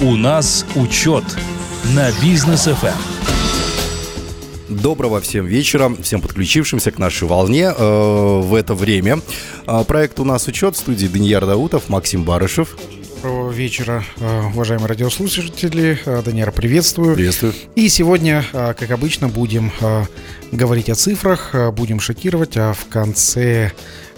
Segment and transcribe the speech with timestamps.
[0.00, 1.24] У нас учет
[1.92, 2.86] на бизнес ФМ.
[4.68, 9.18] Доброго всем вечера, всем подключившимся к нашей волне э, в это время.
[9.66, 12.76] Э, проект «У нас учет» в студии Данияр Даутов, Максим Барышев.
[13.16, 15.98] Доброго вечера, э, уважаемые радиослушатели.
[16.04, 17.16] Э, Данияр, приветствую.
[17.16, 17.52] Приветствую.
[17.74, 19.72] И сегодня, э, как обычно, будем
[20.52, 23.72] говорить о цифрах, будем шокировать, а в конце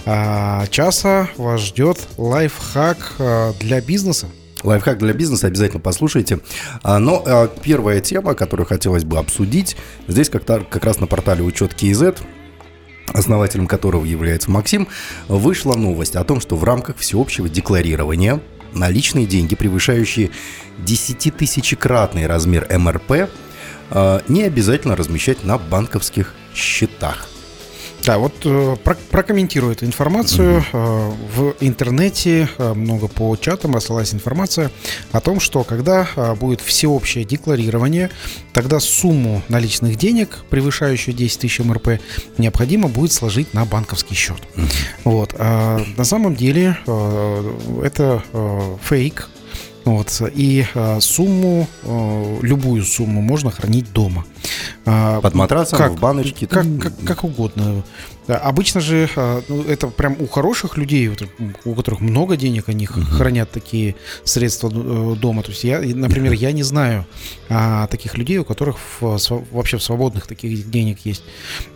[0.04, 3.16] часа вас ждет лайфхак
[3.60, 4.28] для бизнеса.
[4.62, 6.40] Лайфхак для бизнеса обязательно послушайте.
[6.82, 9.76] А, но а, первая тема, которую хотелось бы обсудить,
[10.08, 12.18] здесь как, как раз на портале учет KZ
[13.12, 14.86] основателем которого является Максим,
[15.26, 18.40] вышла новость о том, что в рамках всеобщего декларирования
[18.72, 20.30] наличные деньги, превышающие
[20.78, 23.28] 10-тысячекратный размер МРП,
[23.90, 27.28] а, не обязательно размещать на банковских счетах.
[28.04, 30.64] Да, вот э, про, прокомментирую эту информацию.
[30.72, 34.70] Э, в интернете э, много по чатам рассылалась информация
[35.12, 36.08] о том, что когда
[36.40, 38.10] будет всеобщее декларирование,
[38.52, 42.00] тогда сумму наличных денег, превышающую 10 тысяч МРП,
[42.38, 44.40] необходимо будет сложить на банковский счет.
[45.04, 45.34] Вот.
[45.38, 46.78] А на самом деле
[47.82, 48.22] это
[48.82, 49.28] фейк,
[49.84, 50.22] вот.
[50.34, 54.24] И э, сумму, э, любую сумму можно хранить дома.
[54.86, 56.46] А, Под матрасом, как, в баночке?
[56.46, 57.82] Как, как, как угодно.
[58.26, 61.10] Обычно же а, ну, это прям у хороших людей,
[61.64, 63.00] у которых много денег, они угу.
[63.02, 65.42] хранят такие средства э, дома.
[65.42, 67.06] То есть я, например, я не знаю
[67.48, 69.18] а, таких людей, у которых в,
[69.50, 71.24] вообще в свободных таких денег есть.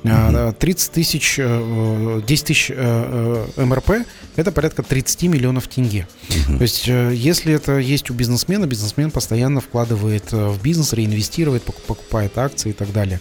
[0.04, 0.54] Угу.
[0.58, 6.06] 30 тысяч, 10 э, тысяч э, МРП– это порядка 30 миллионов тенге.
[6.28, 6.58] Угу.
[6.58, 12.70] То есть если это есть у бизнесмена, бизнесмен постоянно вкладывает в бизнес, реинвестирует, покупает акции
[12.70, 13.20] и так далее.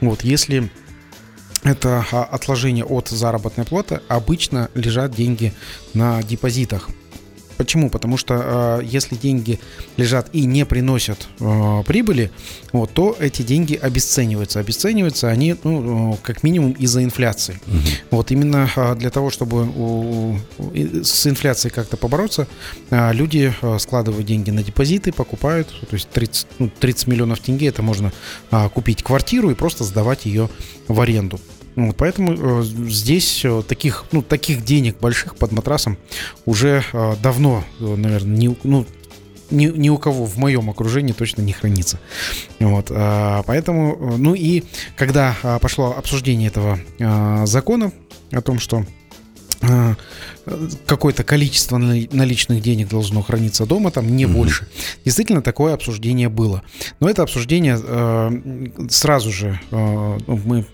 [0.00, 0.70] Вот, если
[1.64, 5.52] это а, отложение от заработной платы, обычно лежат деньги
[5.94, 6.88] на депозитах.
[7.56, 7.90] Почему?
[7.90, 9.58] Потому что э, если деньги
[9.96, 12.30] лежат и не приносят э, прибыли,
[12.72, 14.60] вот, то эти деньги обесцениваются.
[14.60, 17.60] Обесцениваются они, ну, как минимум, из-за инфляции.
[17.66, 17.78] Угу.
[18.10, 22.46] Вот именно э, для того, чтобы у, у, с инфляцией как-то побороться,
[22.90, 27.68] э, люди э, складывают деньги на депозиты, покупают, то есть 30, ну, 30 миллионов тенге
[27.68, 28.12] это можно
[28.50, 30.48] э, купить квартиру и просто сдавать ее
[30.88, 31.40] в аренду.
[31.76, 35.96] Вот, поэтому э, здесь э, таких, ну, таких денег больших под матрасом
[36.44, 38.86] уже э, давно, наверное, не, ну,
[39.50, 41.98] ни, ни у кого в моем окружении точно не хранится.
[42.60, 44.64] Вот, э, поэтому, ну и
[44.96, 46.78] когда э, пошло обсуждение этого
[47.46, 47.92] закона
[48.32, 48.84] о том, что а,
[50.86, 54.34] какое-то количество наличных денег должно храниться дома, там не угу.
[54.34, 54.68] больше.
[55.04, 56.62] Действительно, такое обсуждение было.
[57.00, 60.66] Но это обсуждение э, сразу же э, ну, мы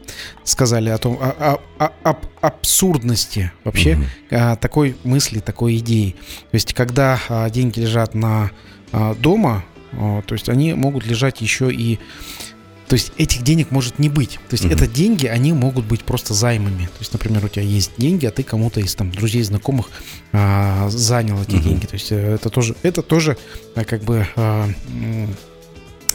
[0.45, 4.05] сказали о том, о, о, о, абсурдности вообще угу.
[4.31, 6.17] э, такой мысли, такой идеи.
[6.51, 8.51] То есть, когда э, деньги лежат на
[8.93, 11.99] э, дома, э, то есть они могут лежать еще и
[12.89, 14.41] то есть этих денег может не быть.
[14.49, 14.73] То есть угу.
[14.73, 16.87] это деньги, они могут быть просто займами.
[16.87, 19.91] То есть, например, у тебя есть деньги, а ты кому-то из там друзей, знакомых
[20.33, 21.65] а, занял эти угу.
[21.65, 21.87] деньги.
[21.87, 23.37] То есть э, это тоже, это тоже
[23.75, 24.69] а, как бы а,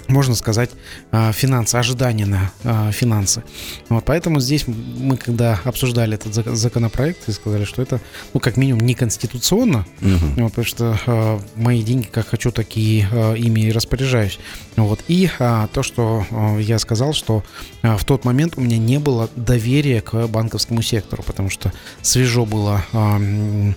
[0.08, 0.70] можно сказать,
[1.12, 3.44] а, финансы, ожидания на а, финансы.
[3.90, 8.00] Вот, поэтому здесь мы, когда обсуждали этот законопроект, сказали, что это,
[8.34, 10.42] ну, как минимум, неконституционно, угу.
[10.44, 14.40] вот, потому что э, мои деньги, как хочу, такие ими и распоряжаюсь.
[14.76, 16.26] Вот, и то, что
[16.60, 17.44] я сказал, что
[17.82, 21.72] в тот момент у меня не было доверия к банковскому сектору, потому что
[22.02, 22.84] свежо было...
[22.94, 23.74] Э,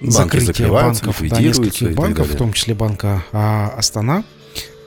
[0.00, 4.24] закрытие банков, да, нескольких банков, в том числе банка а, Астана.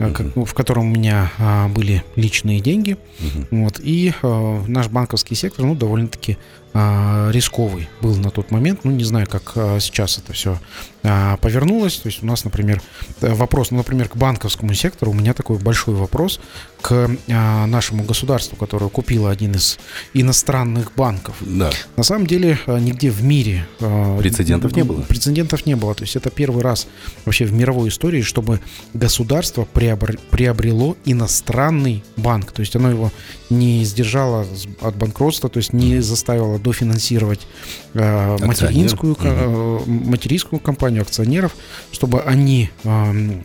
[0.00, 2.96] Э, как, в котором у меня а, были личные деньги.
[3.20, 3.62] Угу.
[3.62, 6.38] Вот, и а, наш банковский сектор, ну, довольно-таки
[6.72, 8.80] рисковый был на тот момент.
[8.84, 10.58] Ну, не знаю, как а, сейчас это все
[11.02, 11.96] а, повернулось.
[11.96, 12.82] То есть у нас, например,
[13.20, 16.40] э, вопрос, ну, например, к банковскому сектору у меня такой большой вопрос
[16.80, 19.78] к а, нашему государству, которое купило один из
[20.14, 21.36] иностранных банков.
[21.40, 21.70] Да.
[21.96, 25.00] На самом деле а, нигде в мире а, прецедентов не было.
[25.02, 25.94] Прецедентов не было.
[25.94, 26.86] То есть это первый раз
[27.24, 28.60] вообще в мировой истории, чтобы
[28.94, 32.52] государство приобрело иностранный банк.
[32.52, 33.10] То есть оно его
[33.48, 34.46] не сдержало
[34.80, 37.46] от банкротства, то есть не заставило дофинансировать
[37.94, 41.54] э, материнскую, э, материнскую компанию акционеров,
[41.92, 43.40] чтобы они э,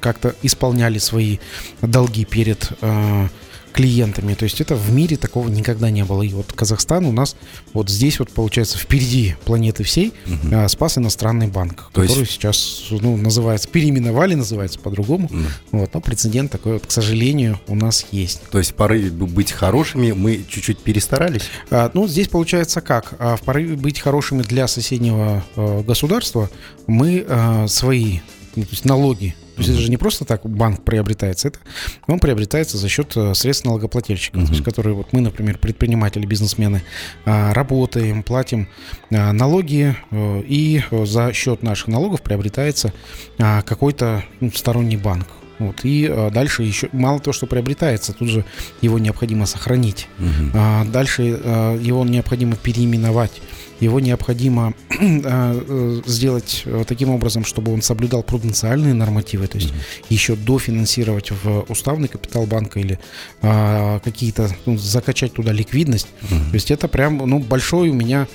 [0.00, 1.38] как-то исполняли свои
[1.80, 3.28] долги перед э,
[3.74, 4.34] клиентами.
[4.34, 6.22] То есть это в мире такого никогда не было.
[6.22, 7.36] И вот Казахстан у нас
[7.72, 10.54] вот здесь вот получается впереди планеты всей угу.
[10.54, 12.32] а, спас иностранный банк, То который есть...
[12.32, 15.26] сейчас ну, называется, переименовали, называется по-другому.
[15.26, 15.42] Угу.
[15.72, 18.42] Вот, но прецедент такой вот, к сожалению, у нас есть.
[18.50, 21.42] То есть в порыве быть хорошими мы чуть-чуть перестарались?
[21.70, 23.14] А, ну, здесь получается как?
[23.18, 26.48] А, в порыве быть хорошими для соседнего а, государства
[26.86, 28.20] мы а, свои
[28.56, 29.34] ну, то есть налоги.
[29.54, 31.58] То есть это же не просто так банк приобретается, это
[32.06, 34.46] он приобретается за счет э, средств налогоплательщиков, uh-huh.
[34.46, 36.82] то есть которые вот мы, например, предприниматели, бизнесмены,
[37.24, 38.68] а, работаем, платим
[39.10, 42.92] а, налоги, э, и за счет наших налогов приобретается
[43.38, 45.26] а, какой-то ну, сторонний банк.
[45.58, 48.44] Вот, и а, дальше еще мало того, что приобретается, тут же
[48.80, 50.08] его необходимо сохранить.
[50.18, 50.50] Угу.
[50.54, 53.40] А, дальше а, его необходимо переименовать
[53.80, 59.70] его необходимо а, э, сделать э, таким образом, чтобы он соблюдал пруденциальные нормативы, то есть
[59.70, 60.06] mm-hmm.
[60.08, 62.98] еще дофинансировать в уставный капитал банка или
[63.42, 66.08] а, какие-то, ну, закачать туда ликвидность.
[66.22, 66.50] Mm-hmm.
[66.50, 68.26] То есть это прям, ну, большой у меня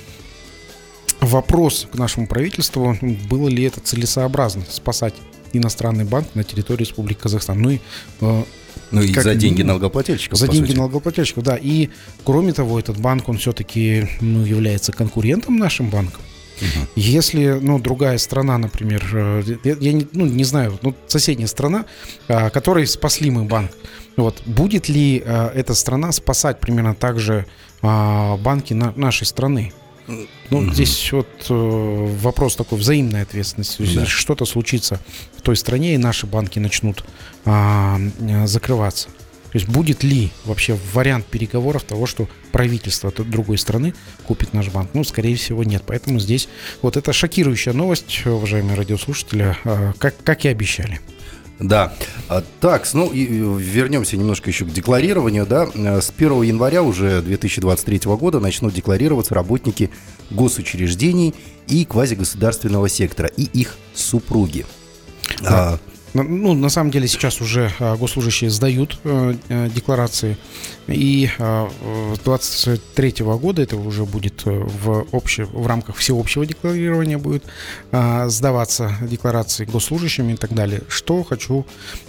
[1.20, 5.14] вопрос к нашему правительству, было ли это целесообразно спасать
[5.58, 7.60] иностранный банк на территории Республики Казахстан.
[7.60, 7.80] Ну и
[8.20, 8.42] э,
[8.90, 10.38] ну и как, за деньги налогоплательщиков.
[10.38, 10.76] За деньги сути.
[10.76, 11.56] налогоплательщиков, да.
[11.56, 11.90] И
[12.24, 16.22] кроме того, этот банк, он все-таки ну, является конкурентом нашим банком.
[16.60, 16.88] Угу.
[16.96, 21.86] Если, ну, другая страна, например, э, я, я не, ну, не знаю, ну, соседняя страна,
[22.28, 23.70] а, которой спасли мы банк,
[24.16, 27.46] вот, будет ли а, эта страна спасать примерно так же
[27.82, 29.72] а, банки на, нашей страны?
[30.50, 30.72] Ну, угу.
[30.72, 31.54] здесь вот э,
[32.20, 33.82] вопрос такой взаимной ответственности.
[33.82, 34.06] Если да.
[34.06, 35.00] что-то случится
[35.36, 37.04] в той стране, и наши банки начнут
[37.44, 37.98] а,
[38.44, 39.08] закрываться.
[39.52, 44.90] То есть будет ли вообще вариант переговоров того, что правительство другой страны купит наш банк?
[44.94, 45.82] Ну, скорее всего, нет.
[45.86, 46.48] Поэтому здесь
[46.82, 51.00] вот это шокирующая новость, уважаемые радиослушатели, а, как, как и обещали.
[51.60, 51.92] Да.
[52.28, 55.46] А, так, ну и вернемся немножко еще к декларированию.
[55.46, 55.68] Да.
[56.00, 59.90] С 1 января уже 2023 года начнут декларироваться работники
[60.30, 61.34] госучреждений
[61.68, 64.64] и квазигосударственного сектора и их супруги.
[65.42, 65.74] Да.
[65.74, 65.78] А,
[66.14, 70.36] ну, на самом деле сейчас уже а, госслужащие сдают э, э, декларации,
[70.88, 71.70] и а,
[72.14, 77.44] с 23 года это уже будет э, в, обще, в рамках всеобщего декларирования будет
[77.92, 80.82] а, сдаваться декларации госслужащими и так далее.
[80.88, 81.64] Что хочу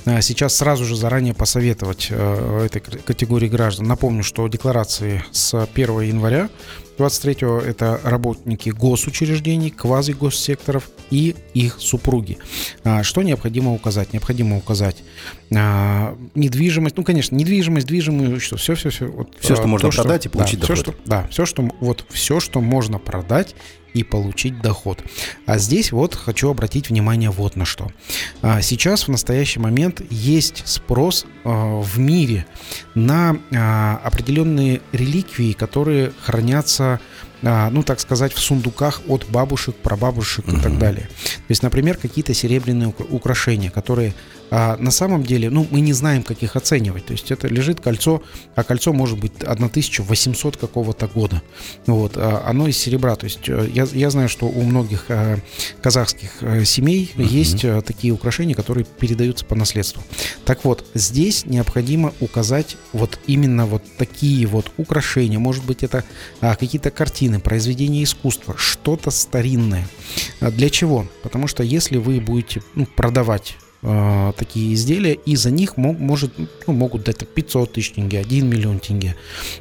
[0.05, 3.87] сейчас сразу же заранее посоветовать этой категории граждан.
[3.87, 6.49] Напомню, что декларации с 1 января
[6.97, 12.37] 23-го это работники госучреждений, квазигоссекторов и их супруги.
[12.83, 14.13] А, что необходимо указать?
[14.13, 15.03] Необходимо указать
[15.55, 19.05] а, недвижимость, ну, конечно, недвижимость, движимую, что все, все, все.
[19.07, 20.77] Вот, все, что а, можно то, продать что, и получить да, доход.
[20.77, 23.55] Все, что, да, все, что, вот, все, что можно продать
[23.93, 25.03] и получить доход.
[25.45, 27.91] А здесь вот хочу обратить внимание вот на что.
[28.41, 32.45] А, сейчас в настоящий момент есть спрос а, в мире
[32.95, 36.99] на а, определенные реликвии, которые хранятся
[37.43, 40.59] ну, так сказать, в сундуках от бабушек, прабабушек uh-huh.
[40.59, 41.07] и так далее.
[41.07, 44.13] То есть, например, какие-то серебряные украшения, которые
[44.51, 47.05] а на самом деле, ну, мы не знаем, как их оценивать.
[47.05, 48.21] То есть это лежит кольцо,
[48.53, 51.41] а кольцо может быть 1800 какого-то года.
[51.87, 53.15] Вот, а оно из серебра.
[53.15, 55.37] То есть э, я, я знаю, что у многих а,
[55.81, 57.23] казахских а, семей uh-huh.
[57.25, 60.03] есть такие украшения, которые передаются по наследству.
[60.43, 65.39] Так вот, здесь необходимо указать вот именно вот такие вот украшения.
[65.39, 66.03] Может быть, это
[66.41, 69.87] а, какие-то картины, произведения искусства, что-то старинное.
[70.41, 71.07] А для чего?
[71.23, 76.31] Потому что если вы будете ну, продавать э, такие изделия, и за них мог, может,
[76.67, 79.15] ну, могут дать 500 тысяч тенге, 1 миллион тенге.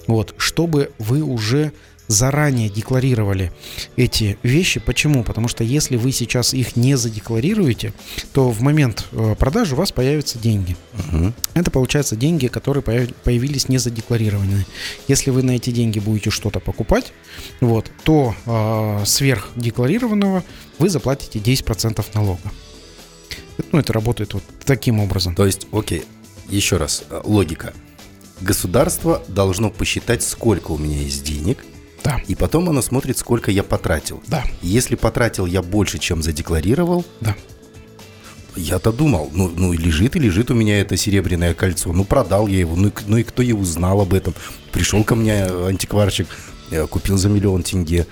[0.07, 1.73] Вот, чтобы вы уже
[2.11, 3.53] заранее декларировали
[3.97, 4.81] эти вещи.
[4.81, 5.23] Почему?
[5.23, 7.93] Потому что если вы сейчас их не задекларируете,
[8.33, 10.77] то в момент э, продажи у вас появятся деньги.
[10.95, 11.33] Uh-huh.
[11.55, 14.67] Это получается деньги, которые появились не задекларированные.
[15.07, 17.13] Если вы на эти деньги будете что-то покупать,
[17.61, 20.43] вот, то э, сверх декларированного
[20.81, 22.51] вы заплатите 10% налога.
[23.73, 25.35] Ну, это работает вот таким образом.
[25.35, 26.05] То есть, окей,
[26.49, 27.73] еще раз, э, логика.
[28.41, 31.65] Государство должно посчитать, сколько у меня есть денег,
[32.03, 32.21] да.
[32.27, 34.23] И потом оно смотрит, сколько я потратил.
[34.27, 34.45] Да.
[34.63, 37.37] Если потратил я больше, чем задекларировал, да.
[38.57, 41.93] Я-то думал, ну, ну лежит и лежит у меня это серебряное кольцо.
[41.93, 42.75] Ну, продал я его.
[42.75, 44.35] Ну, ну и кто и узнал об этом?
[44.73, 46.27] Пришел ко мне антикварщик,
[46.91, 48.07] купил за миллион тенге.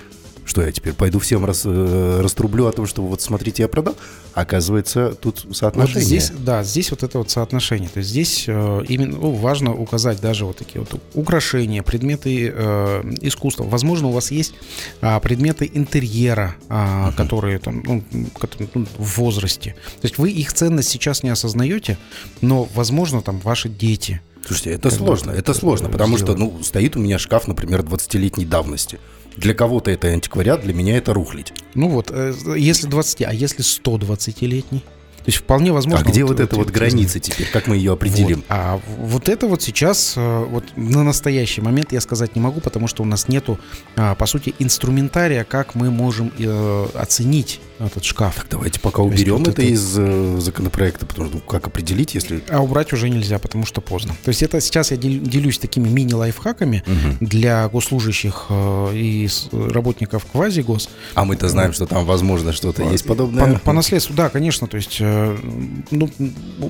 [0.49, 3.95] Что я теперь пойду всем рас, э, раструблю о том, что вот смотрите, я продал?
[4.33, 5.99] Оказывается, тут соотношение.
[5.99, 7.87] Вот здесь, да, здесь вот это вот соотношение.
[7.87, 13.03] То есть здесь э, именно ну, важно указать даже вот такие вот украшения, предметы э,
[13.21, 13.65] искусства.
[13.65, 14.55] Возможно, у вас есть
[15.01, 17.15] э, предметы интерьера, э, uh-huh.
[17.15, 18.03] которые там ну,
[18.39, 19.75] которые, ну, в возрасте.
[20.01, 21.99] То есть вы их ценность сейчас не осознаете,
[22.41, 24.19] но, возможно, там ваши дети.
[24.47, 26.39] Слушайте, это сложно, это сложно, потому сделать.
[26.39, 28.97] что, ну, стоит у меня шкаф, например, 20-летней давности.
[29.39, 31.53] Для кого-то это антиквариат, для меня это рухлить.
[31.73, 34.79] Ну вот, э, если 20, а если 120-летний?
[34.79, 36.05] То есть вполне возможно...
[36.05, 37.47] А где вот, вот эта вот граница теперь?
[37.51, 38.37] Как мы ее определим?
[38.37, 38.45] Вот.
[38.49, 42.87] А вот это вот сейчас, э, вот на настоящий момент я сказать не могу, потому
[42.87, 43.59] что у нас нету,
[43.95, 48.35] а, по сути, инструментария, как мы можем э, оценить этот шкаф.
[48.35, 52.43] Так давайте пока уберем это, это из э, законопроекта, потому что ну, как определить, если...
[52.49, 54.15] А убрать уже нельзя, потому что поздно.
[54.23, 57.17] То есть это сейчас я делюсь такими мини-лайфхаками угу.
[57.25, 60.89] для госслужащих э, и работников квази-гос.
[61.13, 63.53] А мы-то знаем, что там, возможно, что-то есть подобное.
[63.53, 64.67] По, по наследству, да, конечно.
[64.67, 65.37] То есть э,
[65.91, 66.09] ну,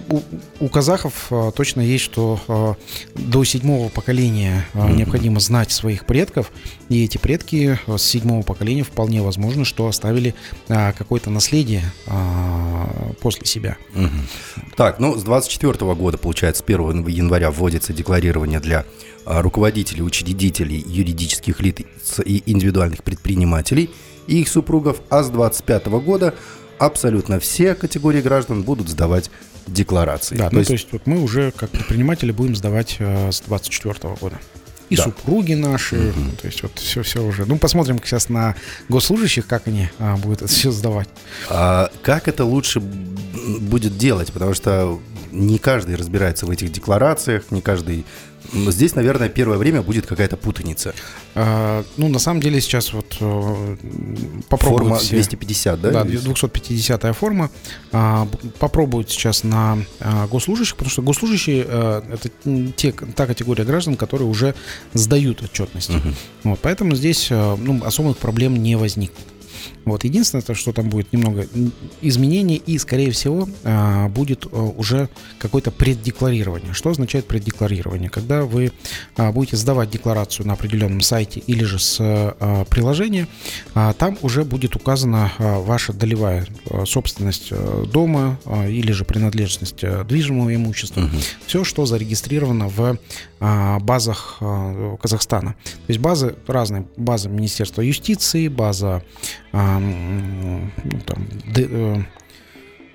[0.09, 0.21] у,
[0.59, 6.51] у казахов э, точно есть, что э, до седьмого поколения э, необходимо знать своих предков,
[6.89, 10.35] и эти предки э, с седьмого поколения вполне возможно, что оставили
[10.67, 13.77] э, какое-то наследие а, после себя.
[13.95, 14.65] Угу.
[14.75, 18.85] Так, ну, с 24 года, получается, с 1 января вводится декларирование для
[19.25, 21.85] а, руководителей, учредителей, юридических лиц
[22.23, 23.89] и индивидуальных предпринимателей
[24.27, 26.35] и их супругов, а с 25 года
[26.77, 29.31] абсолютно все категории граждан будут сдавать
[29.67, 30.35] декларации.
[30.35, 30.67] Да, то, ну, есть...
[30.67, 34.37] то есть вот мы уже как предприниматели будем сдавать э, с 24 года
[34.89, 35.03] и да.
[35.03, 35.95] супруги наши.
[35.95, 36.37] Угу.
[36.41, 37.45] То есть вот все, все уже.
[37.45, 38.55] Ну, посмотрим сейчас на
[38.89, 41.09] госслужащих, как они а, будут это все сдавать.
[41.49, 44.31] А как это лучше будет делать?
[44.33, 44.99] Потому что
[45.31, 48.05] не каждый разбирается в этих декларациях, не каждый
[48.53, 50.93] но здесь, наверное, первое время будет какая-то путаница.
[51.35, 53.75] А, ну, на самом деле сейчас вот э,
[54.49, 54.81] попробуют...
[54.81, 55.91] Форма 250, да?
[55.91, 57.51] Да, 250 форма.
[57.91, 58.27] А,
[58.59, 62.29] попробуют сейчас на а, госслужащих, потому что госслужащие а, это
[62.75, 64.55] те, та категория граждан, которые уже
[64.93, 65.89] сдают отчетность.
[65.89, 66.09] Угу.
[66.43, 69.25] Вот, поэтому здесь ну, особых проблем не возникнет.
[69.85, 70.03] Вот.
[70.03, 71.47] Единственное, то, что там будет немного
[72.01, 76.73] изменений и, скорее всего, а, будет а, уже какое-то преддекларирование.
[76.73, 78.09] Что означает преддекларирование?
[78.09, 78.71] Когда вы
[79.17, 81.99] а, будете сдавать декларацию на определенном сайте или же с
[82.69, 83.27] приложения,
[83.73, 86.45] там уже будет указана ваша долевая
[86.85, 87.51] собственность
[87.91, 91.01] дома или же принадлежность движимого имущества.
[91.01, 91.17] Угу.
[91.45, 92.97] Все, что зарегистрировано в
[93.39, 94.37] базах
[95.01, 95.55] Казахстана.
[95.63, 96.87] То есть базы разные.
[96.97, 99.03] База Министерства юстиции, база
[99.53, 100.69] ну,
[101.05, 102.05] там, д,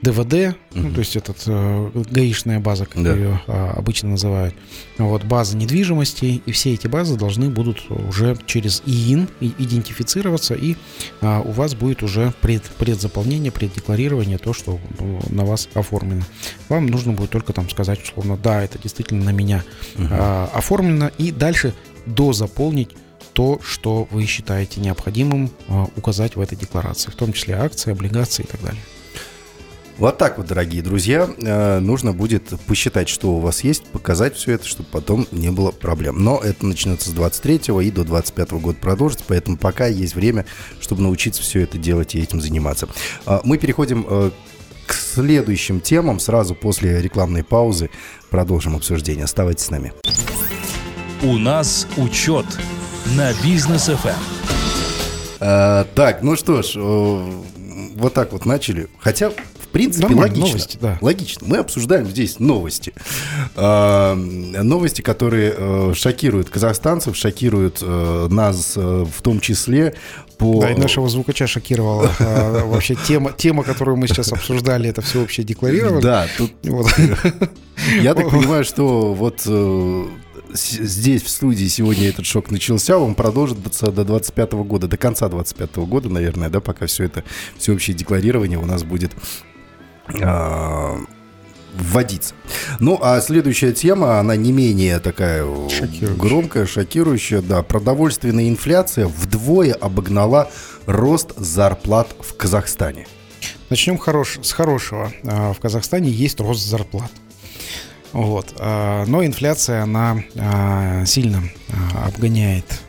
[0.02, 3.14] ДВД, uh ну, то есть этот э, гаишная база, как да.
[3.14, 4.54] ее а, обычно называют.
[4.98, 10.76] Вот база недвижимости, и все эти базы должны будут уже через ИИН идентифицироваться, и
[11.20, 16.24] а, у вас будет уже пред, предзаполнение, преддекларирование, то, что ну, на вас оформлено.
[16.68, 19.64] Вам нужно будет только там сказать, условно, да, это действительно на меня
[19.96, 21.72] uh а, оформлено, и дальше
[22.06, 22.90] дозаполнить
[23.34, 28.44] то, что вы считаете необходимым а, указать в этой декларации, в том числе акции, облигации
[28.44, 28.80] и так далее.
[29.96, 34.52] Вот так вот, дорогие друзья, э, нужно будет посчитать, что у вас есть, показать все
[34.52, 36.24] это, чтобы потом не было проблем.
[36.24, 40.46] Но это начнется с 23 и до 25 года продолжится, поэтому пока есть время,
[40.80, 42.88] чтобы научиться все это делать и этим заниматься.
[43.24, 44.30] А, мы переходим э,
[44.86, 46.18] к следующим темам.
[46.18, 47.88] Сразу после рекламной паузы
[48.30, 49.24] продолжим обсуждение.
[49.24, 49.92] Оставайтесь с нами.
[51.22, 52.46] У нас учет
[53.16, 54.08] на бизнес FM.
[54.08, 54.14] Эм.
[55.38, 56.74] А, так, ну что ж,
[57.94, 58.88] вот так вот начали.
[58.98, 59.32] Хотя,
[59.74, 60.46] принципе, Нормально, логично.
[60.46, 60.98] Новости, да.
[61.00, 61.46] Логично.
[61.46, 62.94] Мы обсуждаем здесь новости.
[63.56, 69.94] А, новости, которые э, шокируют казахстанцев, шокируют э, нас э, в том числе
[70.38, 70.60] по...
[70.60, 75.44] Да, и нашего звукача шокировала а, вообще тема, тема, которую мы сейчас обсуждали, это всеобщее
[75.44, 76.00] декларирование.
[76.00, 76.52] Да, тут...
[76.62, 76.86] Вот.
[78.00, 79.42] Я так понимаю, что вот
[80.54, 85.76] здесь, в студии, сегодня этот шок начался, он продолжится до 25 года, до конца 25
[85.78, 87.24] года, наверное, да, пока все это
[87.58, 89.53] всеобщее декларирование у нас будет э,
[91.74, 92.34] вводиться.
[92.78, 96.14] Ну, а следующая тема, она не менее такая шокирующая.
[96.14, 100.50] громкая, шокирующая, да, продовольственная инфляция вдвое обогнала
[100.86, 103.06] рост зарплат в Казахстане.
[103.70, 105.12] Начнем хорош, с хорошего.
[105.24, 107.10] А, в Казахстане есть рост зарплат.
[108.12, 108.54] Вот.
[108.58, 112.80] А, но инфляция, она а, сильно а, обгоняет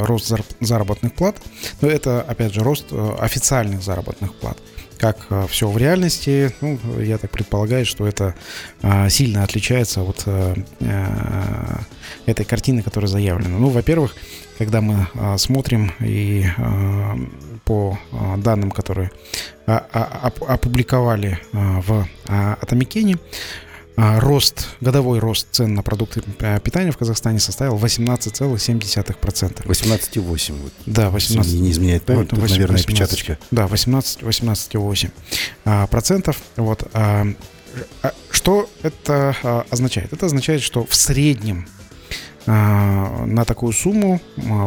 [0.00, 1.36] рост заработных плат.
[1.80, 4.58] Но это, опять же, рост официальных заработных плат.
[5.00, 5.16] Как
[5.48, 8.34] все в реальности, ну, я так предполагаю, что это
[9.08, 10.26] сильно отличается от
[12.26, 13.56] этой картины, которая заявлена.
[13.56, 14.14] Ну, во-первых,
[14.58, 15.06] когда мы
[15.38, 16.44] смотрим и
[17.64, 17.98] по
[18.36, 19.10] данным, которые
[19.66, 23.69] опубликовали в Атомикене, а,
[24.18, 26.22] рост, годовой рост цен на продукты
[26.62, 29.66] питания в Казахстане составил 18,7%.
[29.66, 30.62] 18,8.
[30.62, 30.72] Вот.
[30.86, 31.54] Да, 18.
[31.60, 33.38] Не изменяет память, вот, 8, наверное, 18, печаточка.
[33.50, 35.10] Да, 18, 18,8
[35.64, 36.38] а, процентов.
[36.56, 36.88] Вот.
[36.92, 37.26] А,
[38.30, 40.12] что это означает?
[40.12, 41.66] Это означает, что в среднем
[42.46, 44.20] на такую сумму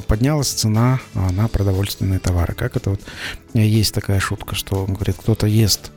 [0.07, 2.53] поднялась цена на продовольственные товары.
[2.53, 3.01] Как это вот
[3.53, 5.91] есть такая шутка, что говорит, кто-то ест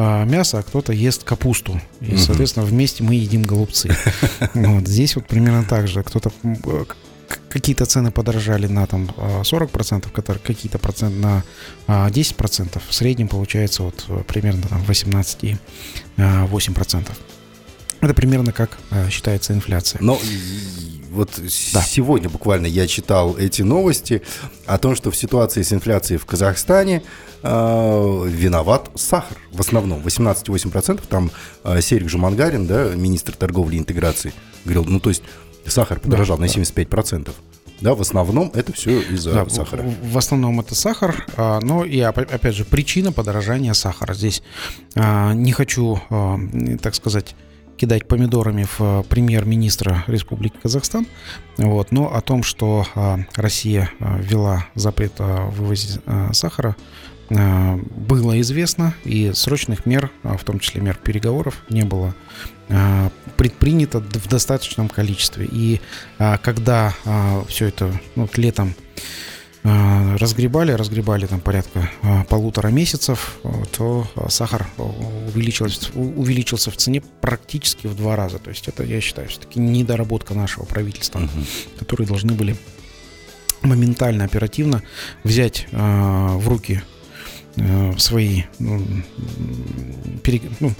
[0.00, 1.80] а, мясо, а кто-то ест капусту.
[2.00, 3.90] И, соответственно, вместе мы едим голубцы.
[4.54, 4.86] Вот.
[4.86, 6.04] Здесь вот примерно так же.
[6.04, 6.84] Кто-то э,
[7.48, 11.42] какие-то цены подорожали на там 40%, которые какие-то процент на
[11.88, 12.80] 10%.
[12.88, 17.08] В среднем получается вот примерно там 18,8%.
[18.00, 18.78] Это примерно как
[19.10, 20.00] считается инфляция.
[20.02, 20.18] Но
[21.10, 21.30] вот
[21.72, 21.82] да.
[21.82, 24.22] сегодня буквально я читал эти новости
[24.66, 27.02] о том, что в ситуации с инфляцией в Казахстане
[27.42, 29.38] э, виноват сахар.
[29.50, 31.02] В основном 18,8%.
[31.08, 31.30] Там
[31.64, 34.32] э, Серик Жумангарин, да, министр торговли и интеграции,
[34.64, 35.22] говорил, ну то есть
[35.66, 37.24] сахар подорожал да, на 75%.
[37.24, 37.32] Да.
[37.80, 39.82] Да, в основном это все из-за да, сахара.
[39.82, 44.14] В, в основном это сахар, а, но и опять же причина подорожания сахара.
[44.14, 44.42] Здесь
[44.96, 46.38] а, не хочу, а,
[46.82, 47.36] так сказать,
[47.78, 51.06] кидать помидорами в э, премьер-министра Республики Казахстан.
[51.56, 51.92] Вот.
[51.92, 56.76] Но о том, что а, Россия а, ввела запрет о вывозе а, сахара,
[57.30, 62.14] было известно, и срочных мер, в том числе мер переговоров, не было
[63.36, 65.46] предпринято в достаточном количестве.
[65.52, 65.82] И
[66.16, 66.94] когда
[67.48, 73.38] все это ну, летом а, разгребали, разгребали там порядка а, полутора месяцев,
[73.76, 78.38] то сахар увеличился, увеличился в цене практически в два раза.
[78.38, 81.28] То есть это, я считаю, все-таки недоработка нашего правительства, угу.
[81.78, 82.56] которые должны были
[83.62, 84.82] моментально, оперативно
[85.24, 86.82] взять в руки
[87.98, 88.86] свои ну,
[90.22, 90.72] пере, ну,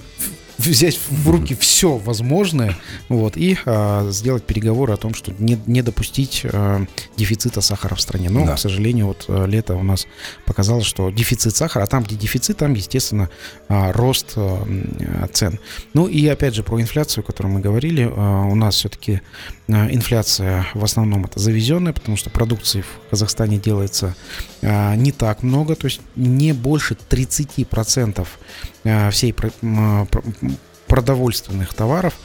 [0.67, 2.75] взять в руки все возможное
[3.07, 6.85] вот, и а, сделать переговоры о том, что не, не допустить а,
[7.17, 8.29] дефицита сахара в стране.
[8.29, 8.55] Но, да.
[8.55, 10.05] к сожалению, вот а, лето у нас
[10.45, 13.29] показало, что дефицит сахара, а там, где дефицит, там, естественно,
[13.67, 15.59] а, рост а, цен.
[15.93, 19.58] Ну и опять же про инфляцию, о которой мы говорили, а, у нас все-таки а,
[19.69, 24.15] инфляция в основном это завезенная, потому что продукции в Казахстане делается
[24.61, 28.27] а, не так много, то есть не больше 30%
[28.85, 29.35] а, всей
[30.87, 32.15] продовольственных товаров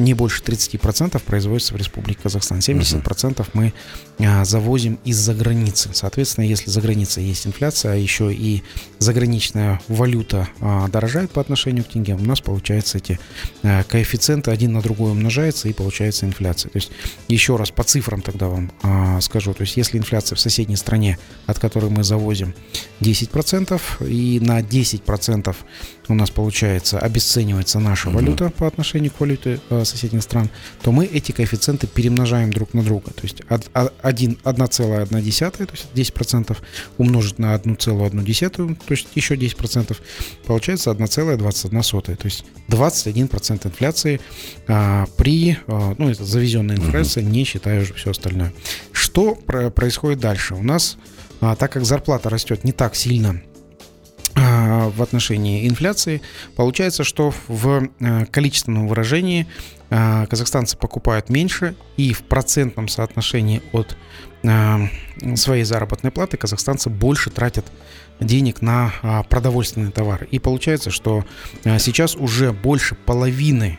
[0.00, 2.58] не больше 30% производится в Республике Казахстан.
[2.58, 3.72] 70% мы
[4.18, 5.90] а, завозим из-за границы.
[5.92, 8.62] Соответственно, если за границей есть инфляция, а еще и
[8.98, 13.18] заграничная валюта а, дорожает по отношению к тенге, у нас получается эти
[13.62, 16.70] а, коэффициенты один на другой умножаются и получается инфляция.
[16.70, 16.90] То есть
[17.28, 18.72] еще раз по цифрам тогда вам
[19.20, 19.54] скажу.
[19.54, 22.54] То есть если инфляция в соседней стране, от которой мы завозим
[23.00, 25.56] 10%, и на 10%
[26.08, 28.18] у нас получается обесценивается наша угу.
[28.18, 29.60] валюта по отношению к валюте
[29.90, 30.48] соседних стран,
[30.82, 33.10] то мы эти коэффициенты перемножаем друг на друга.
[33.10, 34.36] То есть 1,1,
[35.66, 36.56] то есть 10%
[36.98, 39.96] умножить на 1,1, то есть еще 10%,
[40.46, 42.16] получается 1,21.
[42.16, 44.20] То есть 21% инфляции
[44.68, 47.30] а, при, а, ну это завезенная инфляция, угу.
[47.30, 48.52] не считая уже все остальное.
[48.92, 50.54] Что происходит дальше?
[50.54, 50.96] У нас,
[51.40, 53.49] а, так как зарплата растет не так сильно, а,
[54.34, 56.22] в отношении инфляции.
[56.56, 59.46] Получается, что в э, количественном выражении
[59.90, 63.96] а, казахстанцы покупают меньше, и в процентном соотношении от
[65.34, 67.66] своей заработной платы казахстанцы больше тратят
[68.20, 68.90] денег на
[69.28, 70.26] продовольственные товары.
[70.30, 71.26] И получается, что
[71.62, 73.78] сейчас уже больше половины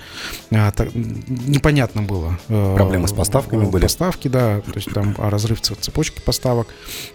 [0.49, 2.39] непонятно было.
[2.47, 3.83] Проблемы с поставками были.
[3.83, 6.67] Поставки, да, то есть там разрыв цепочки поставок.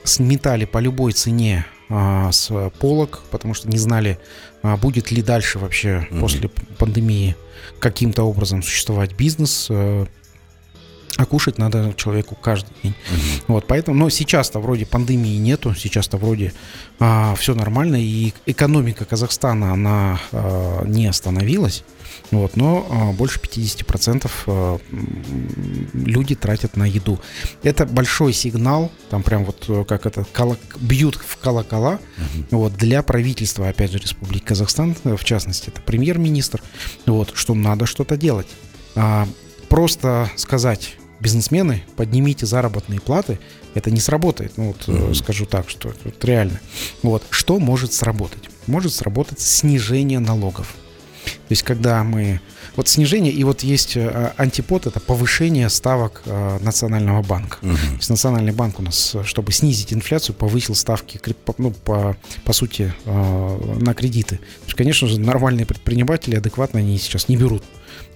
[0.04, 4.18] Сметали по любой цене с полок, потому что не знали,
[4.64, 6.20] а, будет ли дальше вообще mm-hmm.
[6.20, 7.36] после пандемии
[7.78, 9.66] каким-то образом существовать бизнес.
[9.68, 10.06] Э,
[11.16, 12.92] а кушать надо человеку каждый день.
[12.92, 13.44] Mm-hmm.
[13.48, 16.52] Вот, поэтому, но сейчас-то вроде пандемии нету, сейчас-то вроде
[16.98, 21.84] а, все нормально, и экономика Казахстана, она а, не остановилась.
[22.30, 24.78] Вот, но а, больше 50% а,
[25.92, 27.20] люди тратят на еду.
[27.62, 32.58] Это большой сигнал, там прям вот э, как это, колок, бьют в колокола, угу.
[32.58, 36.62] вот, для правительства, опять же, Республики Казахстан, э, в частности, это премьер-министр,
[37.06, 38.48] вот, что надо что-то делать.
[38.96, 39.28] А,
[39.68, 43.38] просто сказать бизнесмены, поднимите заработные платы,
[43.74, 44.56] это не сработает.
[44.56, 46.60] Ну, вот mm скажу так, что это реально.
[47.02, 47.22] Вот.
[47.30, 48.50] Что может сработать?
[48.66, 50.74] Может сработать снижение налогов.
[51.24, 52.40] То есть, когда мы...
[52.76, 57.58] Вот снижение, и вот есть э, антипод, это повышение ставок э, Национального банка.
[57.62, 57.76] Мгм.
[57.76, 61.20] То есть Национальный банк у нас, э, чтобы снизить инфляцию, повысил ставки,
[61.58, 64.36] ну, по, по сути, на кредиты.
[64.36, 67.62] Потому что, конечно же, нормальные предприниматели адекватно они сейчас не берут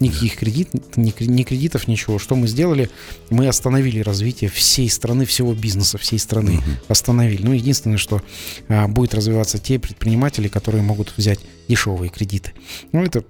[0.00, 2.18] никаких кредит, ни, кре- ни кредитов, ничего.
[2.18, 2.90] Что мы сделали?
[3.30, 6.60] Мы остановили развитие всей страны, всего бизнеса, всей страны.
[6.88, 7.42] Остановили.
[7.42, 8.22] Ну, единственное, что
[8.68, 12.52] а, будет развиваться те предприниматели, которые могут взять дешевые кредиты.
[12.92, 13.24] Ну, это,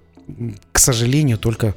[0.73, 1.75] к сожалению, только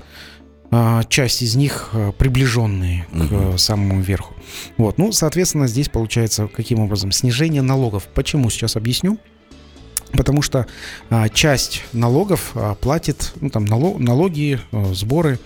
[0.72, 4.34] а, часть из них а, приближенные к а, самому верху.
[4.78, 4.98] Вот.
[4.98, 7.12] Ну, соответственно, здесь получается каким образом?
[7.12, 8.08] Снижение налогов.
[8.14, 8.50] Почему?
[8.50, 9.18] Сейчас объясню.
[10.14, 10.68] Потому что
[11.10, 15.40] а, часть налогов а, платит, ну, там, нало- налоги, а, сборы,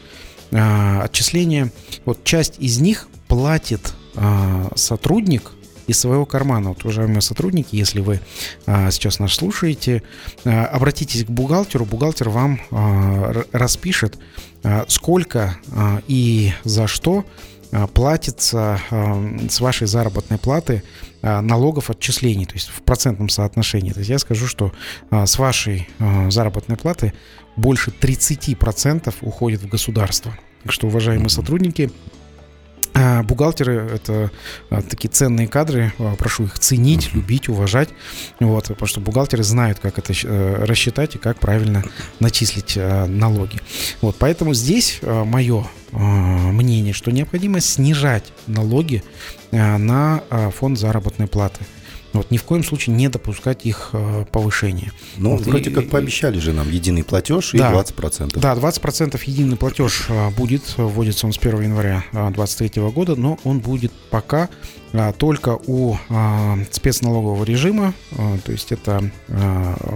[0.51, 1.71] а, отчисления.
[2.05, 5.51] Вот часть из них платит а, сотрудник
[5.87, 6.69] из своего кармана.
[6.69, 8.19] Вот, уважаемые сотрудники, если вы
[8.65, 10.03] а, сейчас нас слушаете,
[10.43, 14.17] а, обратитесь к бухгалтеру, бухгалтер вам а, распишет,
[14.63, 17.25] а, сколько а, и за что
[17.75, 20.83] а, платится а, с вашей заработной платы
[21.21, 23.91] а, налогов отчислений, то есть в процентном соотношении.
[23.91, 24.71] То есть я скажу, что
[25.11, 25.89] с вашей
[26.29, 27.13] заработной платы
[27.57, 30.37] больше 30% уходит в государство.
[30.63, 31.91] Так что, уважаемые сотрудники,
[33.23, 34.31] Бухгалтеры– это
[34.69, 37.89] а, такие ценные кадры, а, прошу их ценить, любить, уважать,
[38.39, 41.83] вот, потому что бухгалтеры знают, как это э, рассчитать и как правильно
[42.19, 43.59] начислить налоги.
[44.01, 49.03] Вот, поэтому здесь мое мнение, что необходимо снижать налоги
[49.51, 50.23] на
[50.55, 51.65] фонд заработной платы.
[52.15, 54.91] Вот, ни в коем случае не допускать их э, повышения.
[55.17, 57.71] Ну, Вот, вроде и- как и- пообещали же нам единый платеж и Да.
[57.71, 58.39] 20%.
[58.39, 63.59] Да, 20% единый платеж а, будет, вводится он с 1 января 2023 года, но он
[63.59, 64.49] будет пока
[65.17, 65.97] только у
[66.71, 67.93] спецналогового режима,
[68.45, 69.11] то есть это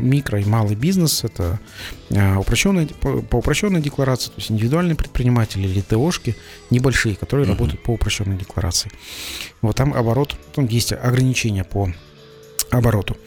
[0.02, 1.58] микро и малый бизнес, это
[2.38, 6.36] упрощенная, по, упрощенной декларации, то есть индивидуальные предприниматели или ТОшки
[6.70, 7.54] небольшие, которые Мгм.
[7.58, 8.92] работают по упрощенной декларации.
[9.62, 11.94] Вот там оборот, там есть ограничения по
[12.72, 13.18] обороту.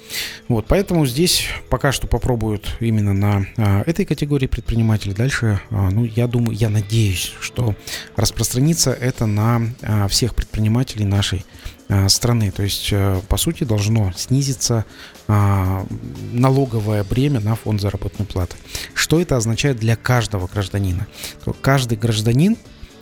[0.48, 5.14] Вот, поэтому здесь пока что попробуют именно на а, этой категории предпринимателей.
[5.14, 7.74] Дальше, а, ну, я думаю, я надеюсь, что
[8.16, 11.44] распространится это на а, всех предпринимателей нашей
[11.88, 12.50] а, страны.
[12.50, 14.84] То есть, а, по сути, должно снизиться
[15.28, 15.86] а,
[16.32, 18.56] налоговое бремя на фонд заработной платы.
[18.94, 21.06] Что это означает для каждого гражданина?
[21.44, 22.56] То каждый гражданин,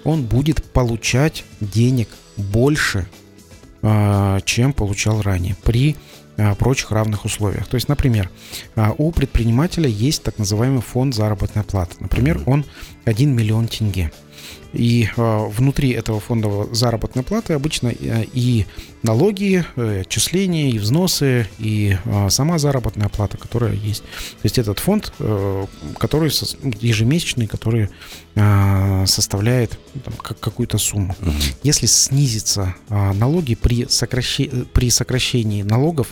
[0.04, 3.06] он будет получать денег больше,
[3.82, 5.96] а, чем получал ранее при
[6.58, 7.66] прочих равных условиях.
[7.66, 8.30] То есть, например,
[8.76, 11.96] а, у предпринимателя есть так называемый фонд заработной платы.
[12.00, 12.64] Например, он
[13.04, 14.10] 1 миллион тенге.
[14.72, 18.66] И э, внутри этого фонда заработной платы обычно э, и
[19.02, 24.02] налоги, э, отчисления, и взносы, и э, сама заработная плата, которая есть.
[24.02, 25.66] То есть этот фонд, э,
[25.98, 26.30] который
[26.62, 27.88] ну, ежемесячный, который
[28.34, 31.16] э, составляет там, какую-то сумму.
[31.62, 36.08] Если снизятся а, налоги при, сокращи- при сокращении налогов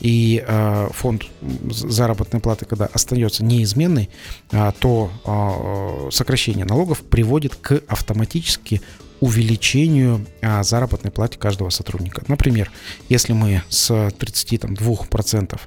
[0.00, 1.24] и а, фонд
[1.70, 4.10] заработной платы, когда остается неизменный,
[4.50, 8.80] а, то а, сокращение налогов приводит к автоматически
[9.20, 12.22] увеличению а, заработной платы каждого сотрудника.
[12.28, 12.70] Например,
[13.08, 15.58] если мы с 32%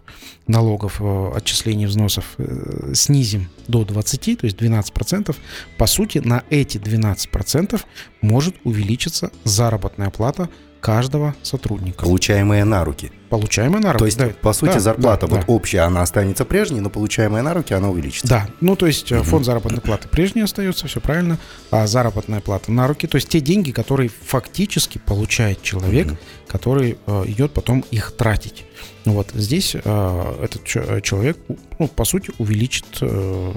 [0.48, 5.36] налогов э, отчислений взносов э, снизим до 20, то есть 12%,
[5.78, 7.82] по сути, на эти 12%
[8.22, 10.50] может увеличиться заработная плата
[10.82, 12.04] каждого сотрудника.
[12.04, 13.12] Получаемые на руки.
[13.30, 14.00] Получаемая на руки.
[14.00, 14.30] То есть, да.
[14.42, 15.54] по сути, Да, зарплата да, вот да.
[15.54, 18.28] общая, она останется прежней, но получаемая на руки, она увеличится.
[18.28, 21.38] Да, ну то есть э, фонд заработной платы прежний остается, все правильно,
[21.70, 26.18] а заработная плата на руки, то есть те деньги, которые фактически получает человек, Мгм.
[26.48, 28.66] который э, идет потом их тратить.
[29.06, 31.38] Ну Вот здесь э, этот э, человек,
[31.80, 33.54] ну, по сути, увеличит э,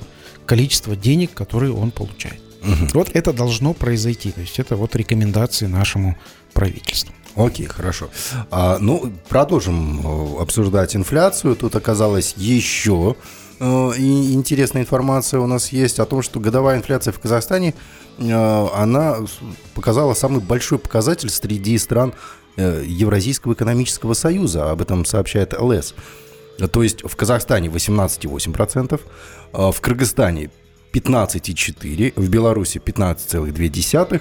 [0.47, 2.41] количество денег, которые он получает.
[2.63, 2.89] Мгм.
[2.95, 6.17] Вот это должно произойти, то есть это вот рекомендации нашему
[6.55, 7.13] правительству.
[7.37, 8.09] Окей, хорошо.
[8.51, 11.57] А, ну, продолжим э, обсуждать инфляцию.
[11.57, 13.17] Тут оказалось еще
[13.59, 17.75] э, и интересная информация у нас есть о том, что годовая инфляция в Казахстане,
[18.19, 19.17] э, она
[19.75, 22.15] показала самый большой показатель среди стран
[22.57, 24.71] Евразийского экономического союза.
[24.71, 25.93] Об этом сообщает ЛС.
[26.71, 29.01] То есть в Казахстане 18,8%,
[29.53, 30.51] э, в Кыргызстане
[30.93, 34.21] 15,4%, в Беларуси 15,2%,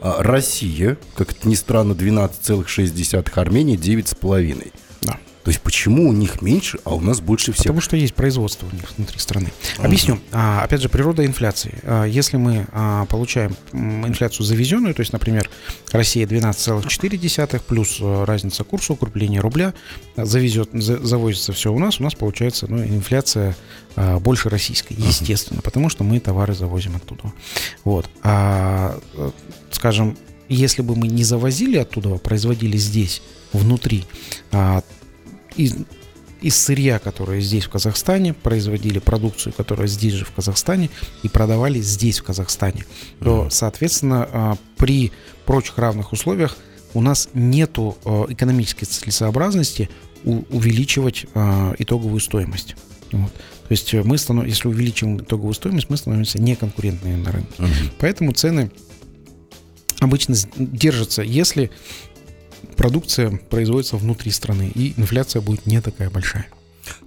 [0.00, 4.72] Россия, как ни странно, 12,6%, Армения 9,5%.
[5.02, 5.18] Да.
[5.44, 7.62] То есть почему у них меньше, а у нас больше всего?
[7.62, 9.48] Потому что есть производство у них внутри страны.
[9.78, 10.18] Объясню.
[10.32, 11.78] А, опять же, природа инфляции.
[11.82, 15.48] А, если мы а, получаем инфляцию завезенную, то есть, например,
[15.92, 19.72] Россия 12,4 плюс а, разница курса, укрепление рубля,
[20.16, 23.56] завезет, за, завозится все у нас, у нас получается ну, инфляция
[23.96, 25.64] а, больше российской, естественно, uh-huh.
[25.64, 27.32] потому что мы товары завозим оттуда.
[27.84, 28.10] Вот.
[28.22, 28.98] А,
[29.70, 30.18] скажем,
[30.50, 33.22] если бы мы не завозили оттуда, производили здесь,
[33.52, 34.04] внутри,
[34.52, 34.82] а,
[35.56, 35.76] из,
[36.40, 40.90] из сырья, которое здесь, в Казахстане, производили продукцию, которая здесь же, в Казахстане,
[41.22, 42.84] и продавали здесь, в Казахстане,
[43.20, 45.12] то, соответственно, а, при
[45.46, 46.56] прочих равных условиях
[46.94, 49.88] у нас нет а, экономической целесообразности
[50.22, 51.24] увеличивать
[51.78, 52.76] итоговую стоимость.
[53.10, 53.32] Вот.
[53.32, 54.46] То есть мы станов...
[54.46, 57.62] если увеличим итоговую стоимость, мы становимся неконкурентными на рынке.
[57.62, 57.68] Угу.
[58.00, 58.70] Поэтому цены
[60.00, 61.70] обычно держатся, если
[62.76, 66.46] продукция производится внутри страны, и инфляция будет не такая большая.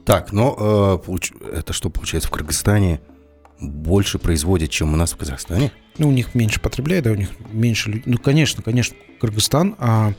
[0.05, 3.01] Так, но э, это что получается в Кыргызстане
[3.59, 5.71] больше производит, чем у нас в Казахстане?
[5.97, 8.03] Ну, у них меньше потребляет, да, у них меньше людей.
[8.05, 9.75] Ну, конечно, конечно, Кыргызстан.
[9.77, 10.13] А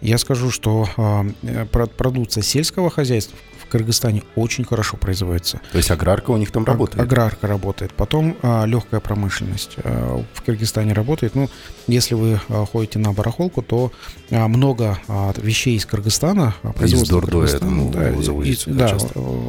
[0.00, 5.60] я скажу, что а, э, продукция сельского хозяйства в Кыргызстане очень хорошо производится.
[5.72, 7.00] То есть аграрка у них там работает?
[7.00, 7.92] Аграрка работает.
[7.92, 11.34] Потом а, легкая промышленность а, в Кыргызстане работает.
[11.34, 11.48] Ну,
[11.86, 13.92] если вы а, ходите на барахолку, то
[14.30, 18.96] а, много а, вещей из Кыргызстана а, Из Дурдоя там да, из, да,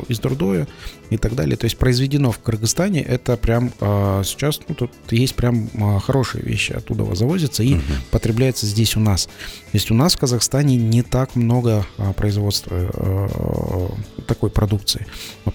[0.07, 0.67] из Дурдоя
[1.09, 1.57] и так далее.
[1.57, 6.43] То есть произведено в Кыргызстане это прям а, сейчас, ну, тут есть прям а, хорошие
[6.43, 7.83] вещи оттуда завозятся и угу.
[8.11, 9.25] потребляется здесь у нас.
[9.25, 9.31] То
[9.73, 13.91] есть у нас в Казахстане не так много а, производства а,
[14.27, 15.05] такой продукции.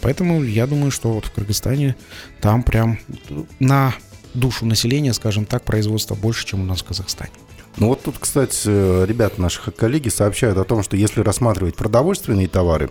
[0.01, 1.97] Поэтому я думаю, что вот в Кыргызстане
[2.41, 2.99] там прям
[3.59, 3.95] на
[4.35, 7.33] душу населения, скажем так, производство больше, чем у нас в Казахстане.
[7.77, 8.69] Ну вот тут, кстати,
[9.07, 12.91] ребята, наши коллеги сообщают о том, что если рассматривать продовольственные товары,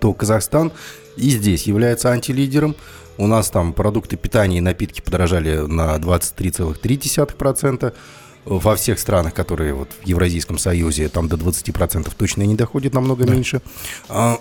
[0.00, 0.72] то Казахстан
[1.16, 2.76] и здесь является антилидером.
[3.18, 7.92] У нас там продукты питания и напитки подорожали на 23,3%.
[8.44, 13.24] Во всех странах, которые вот в Евразийском Союзе, там до 20% точно не доходит, намного
[13.24, 13.34] да.
[13.34, 13.62] меньше.
[14.08, 14.38] А,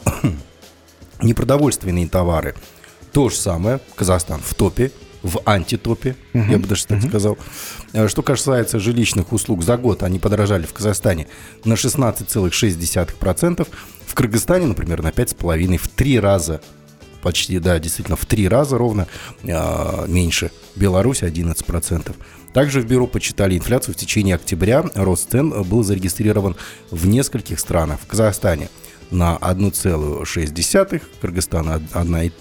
[1.21, 2.55] непродовольственные товары.
[3.11, 3.79] То же самое.
[3.95, 4.91] Казахстан в топе,
[5.23, 7.37] в антитопе, uh я бы даже так uh сказал.
[7.93, 11.27] Э, что касается жилищных услуг за год, они подорожали в Казахстане
[11.65, 13.67] на 16,6%.
[14.05, 16.61] В Кыргызстане, например, на 5,5%, в три раза
[17.21, 19.07] почти, да, действительно, в три раза ровно
[19.43, 20.51] э, меньше.
[20.75, 22.15] Беларусь 11%.
[22.53, 24.83] Также в бюро почитали инфляцию в течение октября.
[24.95, 26.55] Рост цен был зарегистрирован
[26.89, 27.99] в нескольких странах.
[28.01, 28.69] В Казахстане
[29.09, 32.31] на 1,6, Кыргызстан 1,3,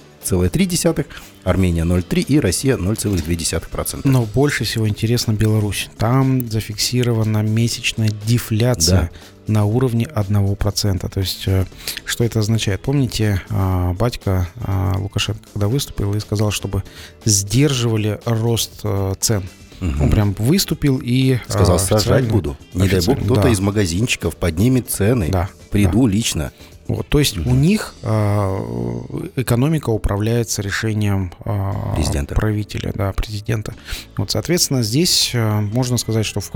[1.44, 4.00] Армения 0,3 и Россия 0,2%.
[4.04, 5.88] Но больше всего интересно Беларусь.
[5.98, 9.10] Там зафиксирована месячная дефляция
[9.46, 9.52] да.
[9.52, 11.08] на уровне 1%.
[11.08, 11.64] То есть, э,
[12.04, 12.82] что это означает?
[12.82, 16.82] Помните, а, батька а, Лукашенко, когда выступил и сказал, чтобы
[17.24, 19.44] сдерживали рост э, цен.
[19.80, 20.04] Угу.
[20.04, 21.38] Он прям выступил и...
[21.48, 22.56] Сказал, сажать буду.
[22.74, 23.48] Не дай бог, кто-то да.
[23.48, 25.30] из магазинчиков поднимет цены.
[25.30, 25.48] Да.
[25.70, 26.12] Приду да.
[26.12, 26.52] лично.
[26.94, 27.50] Вот, то есть угу.
[27.50, 28.08] у них э,
[29.36, 32.34] экономика управляется решением э, президента.
[32.34, 33.74] правителя, да, президента.
[34.16, 36.50] Вот, соответственно, здесь э, можно сказать, что в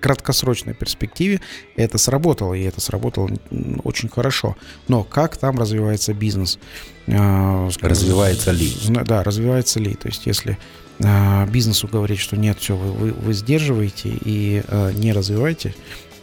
[0.00, 1.40] краткосрочной перспективе
[1.76, 3.30] это сработало, и это сработало
[3.82, 4.54] очень хорошо.
[4.88, 6.58] Но как там развивается бизнес?
[7.06, 8.70] Э, развивается ли?
[8.88, 9.94] Да, развивается ли.
[9.94, 10.58] То есть если
[11.48, 15.74] бизнесу говорить, что нет, все, вы, вы, вы сдерживаете и э, не развиваете,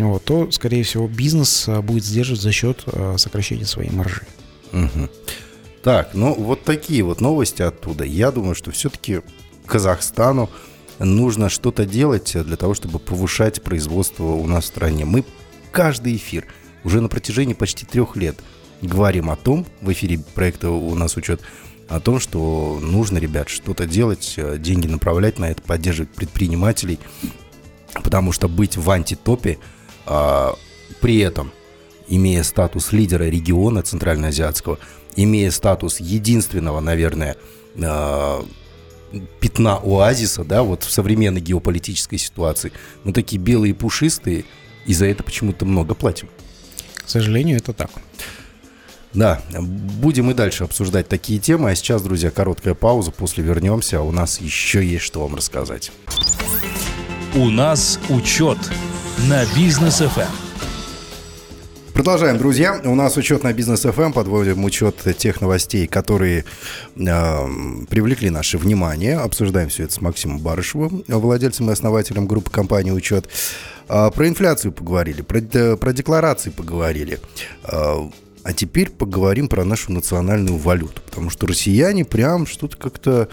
[0.06, 4.22] вот, то, скорее всего, бизнес а, будет сдерживать за счет а, сокращения своей маржи.
[4.72, 5.10] Угу.
[5.84, 8.04] Так, ну вот такие вот новости оттуда.
[8.04, 9.22] Я думаю, что все-таки
[9.66, 10.50] Казахстану
[11.00, 15.06] нужно что-то делать для того, чтобы повышать производство у нас в стране.
[15.06, 15.24] Мы
[15.72, 16.46] каждый эфир
[16.84, 18.38] уже на протяжении почти трех лет
[18.82, 21.42] говорим о том, в эфире проекта у нас учет,
[21.88, 27.00] о том, что нужно, ребят, что-то делать, э, деньги направлять на это, поддерживать предпринимателей,
[28.04, 29.58] потому что быть в антитопе–
[30.08, 30.56] а,
[31.02, 31.52] при этом,
[32.08, 34.80] имея статус лидера региона Центральноазиатского,
[35.16, 37.36] имея статус единственного, наверное,
[37.82, 38.46] а,
[39.40, 42.72] пятна оазиса, да, вот в современной геополитической ситуации,
[43.04, 44.46] мы такие белые пушистые,
[44.86, 46.30] и за это почему-то много платим.
[46.96, 47.92] К сожалению, это так.
[49.14, 51.72] Да, будем и дальше обсуждать такие темы.
[51.72, 54.00] А сейчас, друзья, короткая пауза, после вернемся.
[54.00, 55.92] А у нас еще есть что вам рассказать.
[57.34, 58.58] У нас учет
[59.26, 60.22] на бизнес FM.
[60.22, 60.28] Эм.
[61.94, 62.80] Продолжаем, друзья.
[62.84, 64.06] У нас учет на бизнес FM.
[64.06, 64.14] Эм.
[64.14, 66.46] Подводим учет тех новостей, которые
[66.96, 67.48] э,
[67.90, 69.18] привлекли наше внимание.
[69.18, 73.28] Обсуждаем все это с Максимом Барышевым, владельцем и основателем группы компании «Учет».
[73.90, 75.42] Э, про инфляцию поговорили, про,
[75.78, 77.20] про декларации поговорили.
[77.64, 78.10] Э,
[78.44, 83.28] А теперь поговорим про нашу национальную валюту, потому что россияне прям что-то как-то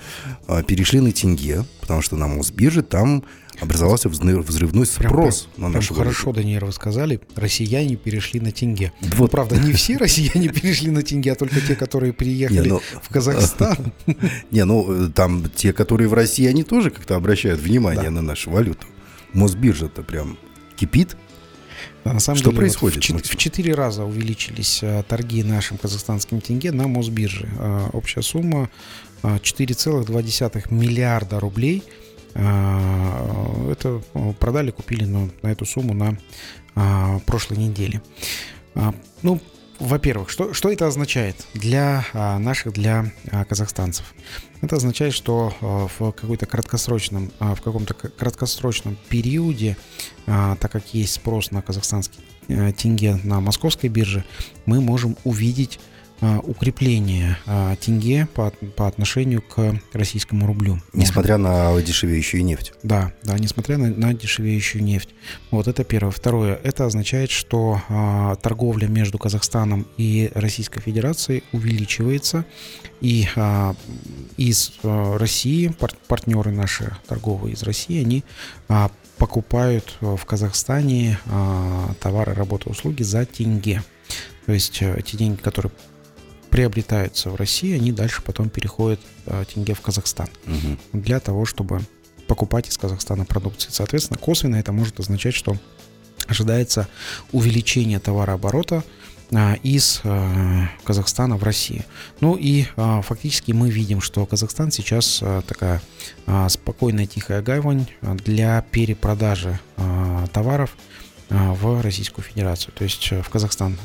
[0.48, 3.22] а, перешли на тенге, потому что на Мосбирже там
[3.60, 6.06] образовался взрывной спрос прям, на нашу прям.
[6.06, 8.92] Хорошо, Даниэль, вы сказали, россияне перешли на тенге.
[9.00, 9.18] Вот.
[9.18, 12.80] Ну, правда, не все россияне перешли на тенге, а только те, которые приехали Не, ну,
[13.02, 13.92] в Казахстан.
[14.50, 18.10] Не, ну э, там те, которые в России, они тоже как-то обращают внимание Да.
[18.10, 18.86] на нашу валюту.
[19.32, 20.38] Мосбиржа-то прям
[20.76, 21.16] кипит.
[22.04, 26.40] А На самом Что деле, происходит, Вот в, четыре раза увеличились а, торги нашим казахстанским
[26.40, 27.48] тенге на Мосбирже.
[27.58, 28.68] А, общая сумма
[29.22, 31.82] а, 4,2 миллиарда рублей.
[32.34, 36.18] А, это а, продали, купили на, на эту сумму на
[36.74, 38.02] а, прошлой неделе.
[38.74, 39.40] А, ну,
[39.78, 44.14] во-первых, что, что это означает для а, наших, для а, казахстанцев?
[44.62, 49.76] Это означает, что в какой-то краткосрочном, в каком-то краткосрочном периоде,
[50.24, 54.24] так как есть спрос на казахстанский э, тенге на московской бирже,
[54.64, 55.80] мы можем увидеть
[56.42, 60.80] укрепление а, тенге по, по отношению к российскому рублю.
[60.92, 62.72] Несмотря на дешевеющую нефть.
[62.82, 65.10] Да, да, несмотря на, на дешевеющую нефть.
[65.50, 66.12] Вот это первое.
[66.12, 72.44] Второе, это означает, что а, торговля между Казахстаном и Российской Федерацией увеличивается,
[73.00, 73.74] и а,
[74.36, 78.24] из а, России пар- партнеры наши торговые из России, они
[78.68, 83.82] а, покупают а, в Казахстане а, товары, работы, услуги за тенге.
[84.46, 85.72] То есть а, те деньги, которые
[86.54, 90.78] приобретаются в России, они дальше потом переходят а, тенге в Казахстан Мгм.
[90.92, 91.80] для того, чтобы
[92.28, 93.72] покупать из Казахстана продукцию.
[93.72, 95.56] Соответственно, косвенно это может означать, что
[96.28, 96.86] ожидается
[97.32, 98.84] увеличение товарооборота
[99.32, 101.82] а, из а, Казахстана в Россию.
[102.20, 105.82] Ну и фактически мы видим, что Казахстан сейчас такая
[106.48, 109.58] спокойная тихая гавань для перепродажи
[110.32, 110.76] товаров
[111.30, 112.72] в Российскую Федерацию.
[112.74, 113.76] То есть э, в Казахстан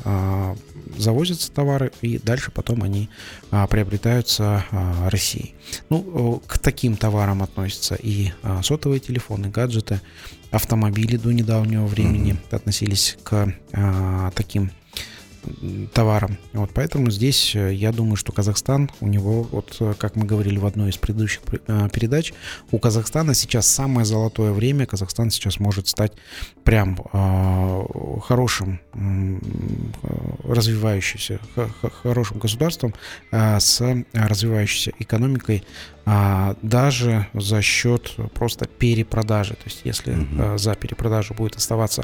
[0.98, 3.10] завозятся товары и дальше потом они
[3.52, 5.56] а, приобретаются а, Россией.
[5.90, 10.02] Ну, к таким товарам относятся и а, сотовые телефоны, гаджеты,
[10.52, 14.72] автомобили до недавнего времени относились к а, таким
[15.62, 16.38] м, товарам.
[16.54, 20.58] Вот поэтому здесь э, я думаю, что Казахстан, у него, вот э, как мы говорили
[20.58, 22.34] в одной из предыдущих пр- э, передач,
[22.72, 24.86] у Казахстана сейчас самое золотое время.
[24.86, 26.14] Казахстан сейчас может стать
[26.64, 27.84] прям э,
[28.26, 29.40] хорошим э,
[30.44, 31.40] развивающимся,
[32.04, 32.94] хорошим государством
[33.32, 33.82] э, с
[34.14, 35.64] развивающейся экономикой,
[36.12, 39.54] а, даже за счет просто перепродажи.
[39.54, 42.04] То есть если э, за перепродажу будет оставаться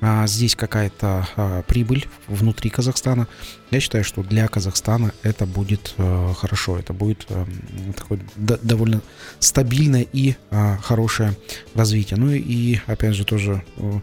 [0.00, 3.26] а, здесь какая-то а, прибыль внутри Казахстана,
[3.70, 9.00] я считаю, что для Казахстана это будет э, хорошо, это будет м, такое до- довольно
[9.40, 11.34] стабильное и а, хорошее
[11.74, 12.18] развитие.
[12.18, 14.00] Ну и опять же тоже э,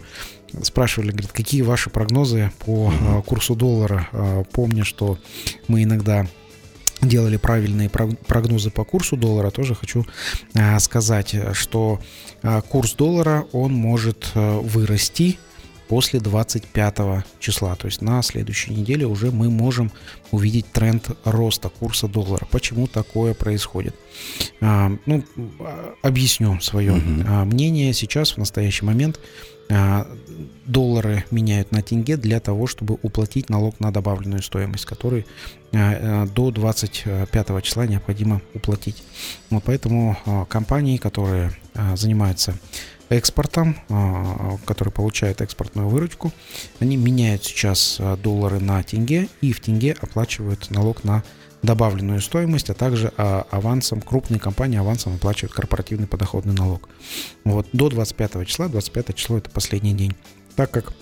[0.64, 4.08] спрашивали, говорит, какие ваши прогнозы по э, курсу доллара?
[4.12, 5.18] Э, Помню, что
[5.70, 6.28] мы иногда
[7.02, 10.06] делали правильные прог- прогнозы по курсу доллара, тоже хочу
[10.54, 12.00] а, сказать, что
[12.44, 15.40] а, курс доллара, он может вырасти
[15.92, 19.92] после 25 числа, то есть на следующей неделе уже мы можем
[20.32, 22.48] увидеть тренд роста курса доллара.
[22.50, 23.94] Почему такое происходит?
[24.62, 25.26] А, ну,
[25.60, 26.94] а, объясню свое
[27.28, 27.92] а, мнение.
[27.92, 29.20] Сейчас, в настоящий момент,
[30.66, 35.26] доллары меняют на тенге для того, чтобы уплатить налог на добавленную стоимость, который
[35.72, 39.02] до 25 числа необходимо уплатить.
[39.50, 40.18] Вот поэтому
[40.50, 41.54] компании, которые
[41.96, 42.54] занимаются
[43.12, 46.32] экспортом, а, которые получают экспортную выручку,
[46.80, 51.24] они меняют сейчас а, доллары на тенге и в тенге оплачивают налог на
[51.62, 56.90] добавленную стоимость, а также а, авансом, крупные компании авансом оплачивают корпоративный подоходный налог.
[57.44, 60.16] Вот, до 25 числа, 25 число это последний день.
[60.56, 60.94] Так как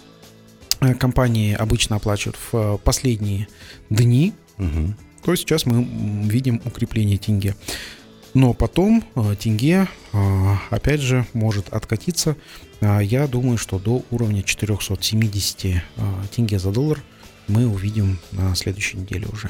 [0.82, 3.48] э, компании обычно оплачивают в э, последние
[3.90, 4.98] дни, Мгм.
[5.24, 5.84] то сейчас мы
[6.28, 7.56] видим укрепление тенге.
[8.34, 12.36] Но потом э, тенге, э, опять же, может откатиться.
[12.82, 15.82] А, Я думаю, что до уровня 470 э,
[16.36, 17.02] тенге за доллар
[17.48, 19.50] мы увидим на следующей неделе уже.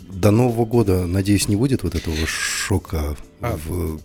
[0.00, 3.56] До Нового года, надеюсь, не будет вот этого шока А.
[3.56, 4.00] в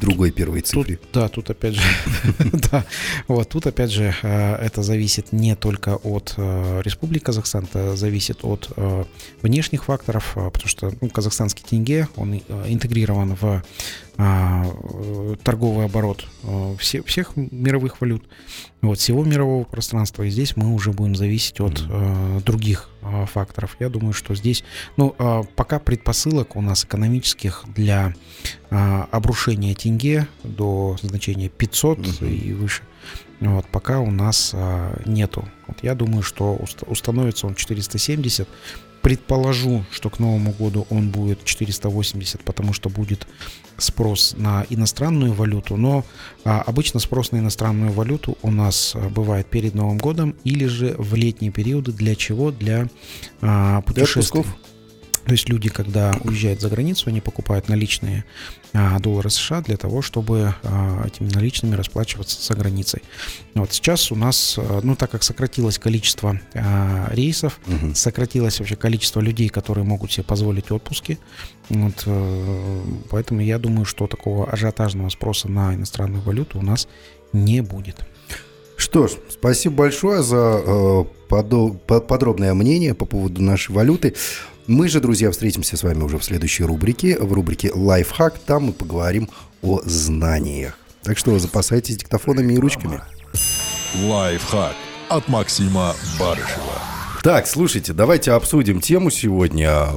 [0.00, 0.98] другой первой Тут, цифре.
[1.12, 1.82] да, тут опять же,
[2.72, 2.84] да,
[3.28, 8.38] вот тут опять же э, это зависит не только от э, Республики Казахстан, это зависит
[8.42, 9.04] от э,
[9.42, 13.62] внешних факторов, потому что ну, казахстанский тенге, он интегрирован в
[15.42, 18.24] торговый оборот э, все, всех мировых валют,
[18.82, 20.22] вот, всего мирового пространства.
[20.24, 22.90] И здесь мы уже будем зависеть от э, других
[23.32, 23.76] факторов.
[23.80, 24.62] Я думаю, что здесь,
[24.98, 25.16] ну,
[25.56, 28.14] пока предпосылок у нас экономических для
[28.68, 32.26] обрушения тенге до значения 500 Мгм.
[32.28, 32.82] и выше,
[33.40, 35.48] вот, пока у нас а, нету.
[35.66, 38.46] Вот я думаю, что уст- установится он 470.
[39.02, 43.26] Предположу, что к Новому году он будет 480, потому что будет
[43.78, 45.76] спрос на иностранную валюту.
[45.76, 46.04] Но
[46.44, 50.94] а, обычно спрос на иностранную валюту у нас а, бывает перед Новым годом или же
[50.98, 51.92] в летние периоды.
[51.92, 52.50] Для чего?
[52.50, 52.88] Для
[53.40, 54.40] а, путешествий.
[54.40, 54.56] отпусков?
[55.26, 58.24] То есть люди, когда уезжают за границу, они покупают наличные
[58.72, 63.02] а, доллары США для того, чтобы а, этими наличными расплачиваться за границей.
[63.54, 66.40] Вот сейчас у нас, а, ну так как сократилось количество
[67.10, 67.94] рейсов, Мгм.
[67.94, 71.18] сократилось вообще количество людей, которые могут себе позволить отпуски.
[71.68, 76.88] Вот, э, поэтому я думаю, что такого ажиотажного спроса на иностранную валюту у нас
[77.32, 77.96] не будет.
[78.76, 84.14] Что ж, спасибо большое за э, подробное мнение по поводу нашей валюты.
[84.70, 88.38] Мы же, друзья, встретимся с вами уже в следующей рубрике, в рубрике «Лайфхак».
[88.38, 89.28] Там мы поговорим
[89.62, 90.78] о знаниях.
[91.02, 93.00] Так что запасайтесь диктофонами и ручками.
[94.04, 94.76] Лайфхак
[95.08, 96.78] от Максима Барышева.
[97.24, 99.88] Так, слушайте, давайте обсудим тему сегодня.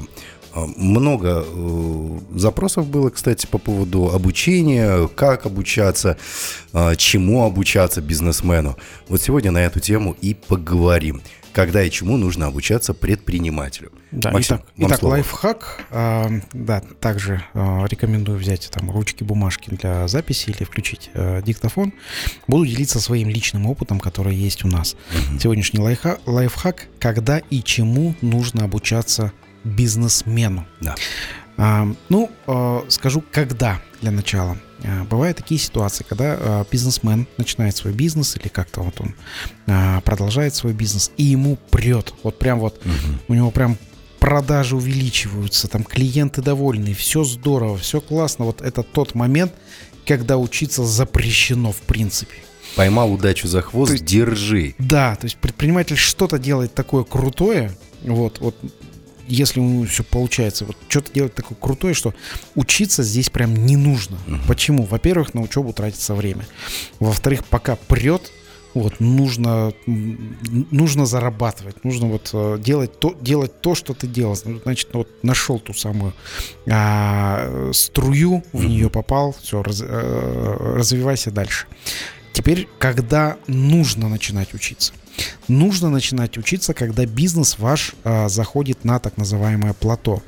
[0.56, 6.18] А, Много э, запросов было, кстати, по поводу обучения, как обучаться,
[6.74, 8.76] а, чему обучаться бизнесмену.
[9.08, 11.22] Вот сегодня на эту тему и поговорим.
[11.54, 13.92] Когда и чему нужно обучаться предпринимателю.
[14.12, 15.14] Да, Максим, итак, итак, слово.
[15.14, 15.86] лайфхак.
[15.92, 21.94] а, да, также а, рекомендую взять там ручки, бумажки для записи или включить а, диктофон.
[22.48, 24.96] Буду делиться своим личным опытом, который есть у нас.
[25.40, 29.32] Сегодняшний лайфхак, лайфхак, когда и чему нужно обучаться
[29.64, 30.66] бизнесмену.
[30.82, 30.96] Да.
[31.58, 34.58] А, ну, а, скажу, когда для начала.
[34.84, 39.14] А, Бывают такие ситуации, когда бизнесмен начинает свой бизнес или как-то вот он
[40.02, 42.14] продолжает свой бизнес, и ему прет.
[42.24, 42.82] Вот прям вот
[43.28, 43.78] у него прям
[44.20, 48.46] продажи увеличиваются, там клиенты довольны, все здорово, все классно.
[48.46, 49.54] Вот это тот момент,
[50.06, 52.36] когда учиться запрещено в принципе.
[52.76, 54.76] Поймал удачу за хвост, То есть- держи.
[54.80, 58.56] Да, то есть предприниматель что-то делает такое крутое, вот, вот
[59.28, 62.14] если у него все получается, вот что-то делать такое крутое, что
[62.56, 64.18] учиться здесь прям не нужно.
[64.48, 64.84] Почему?
[64.84, 66.46] Во-первых, на учебу тратится время.
[67.00, 68.32] Во-вторых, пока прет,
[68.74, 74.36] вот, нужно, нужно зарабатывать, нужно вот э, делать то, делать то, что ты делал.
[74.36, 76.14] Значит, вот нашел ту самую
[76.70, 81.68] а, струю, в нее попал, все, развивайся дальше.
[82.34, 84.94] Теперь, когда нужно начинать учиться?
[85.48, 90.22] Нужно начинать учиться, когда бизнес ваш а, заходит на так называемое плато.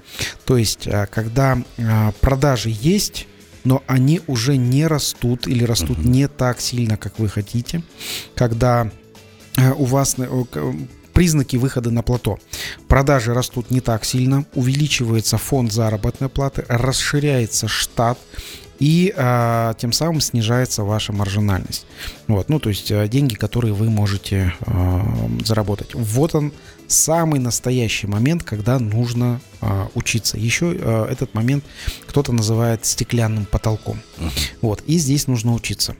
[0.46, 3.28] То есть, а, когда а, продажи есть,
[3.64, 7.82] но они уже не растут или растут не так сильно, как вы хотите.
[8.36, 8.92] Когда
[9.58, 10.76] а, у вас о, к-
[11.14, 12.38] признаки выхода на плато.
[12.88, 18.18] Продажи растут не так сильно, увеличивается фонд заработной платы, расширяется штат,
[18.80, 21.86] и а, тем самым снижается ваша маржинальность.
[22.28, 25.06] Вот, ну, то есть а, деньги, которые вы можете а,
[25.44, 25.94] заработать.
[25.94, 26.52] Вот он
[26.88, 30.38] самый настоящий момент, когда нужно а, учиться.
[30.38, 31.64] Еще а, этот момент
[32.08, 34.00] кто-то называет стеклянным потолком.
[34.62, 35.96] Вот, и здесь нужно учиться.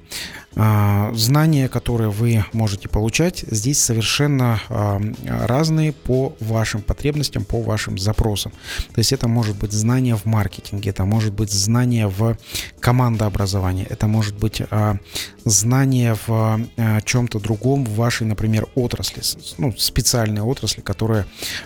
[0.56, 6.36] А, знания, которые вы можете получать, здесь совершенно а, разные по
[6.66, 8.52] вашим потребностям, по вашим запросам.
[8.94, 12.38] То есть это может быть знание в маркетинге, это может быть знание в
[12.80, 14.98] командообразовании, это может быть а,
[15.46, 16.30] знание в
[16.78, 19.22] а, чем-то другом в вашей, например, отрасли,
[19.60, 21.26] ну, специальной отрасли, которые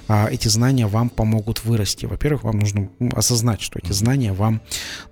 [0.10, 2.06] а, эти знания вам помогут вырасти.
[2.06, 4.60] Во-первых, вам нужно осознать, что эти знания вам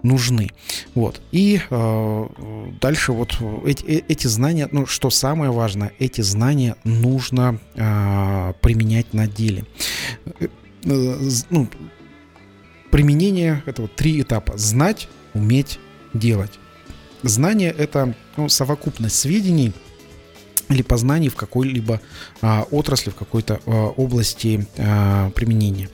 [0.04, 0.50] нужны.
[0.96, 1.22] Вот.
[1.32, 2.28] И э,
[2.82, 9.14] дальше вот эти, э- эти знания, ну, что самое важное, эти знания нужно э, применять
[9.14, 9.66] на деле.
[10.40, 10.48] Э,
[11.50, 11.68] Ну,
[12.92, 14.58] применение это вот три этапа.
[14.58, 15.80] Знать, уметь,
[16.14, 16.52] делать.
[17.24, 19.74] Знание это ну, совокупность сведений
[20.70, 22.02] или познаний в какой-либо
[22.42, 25.90] а, отрасли, в какой-то а, области а, применения.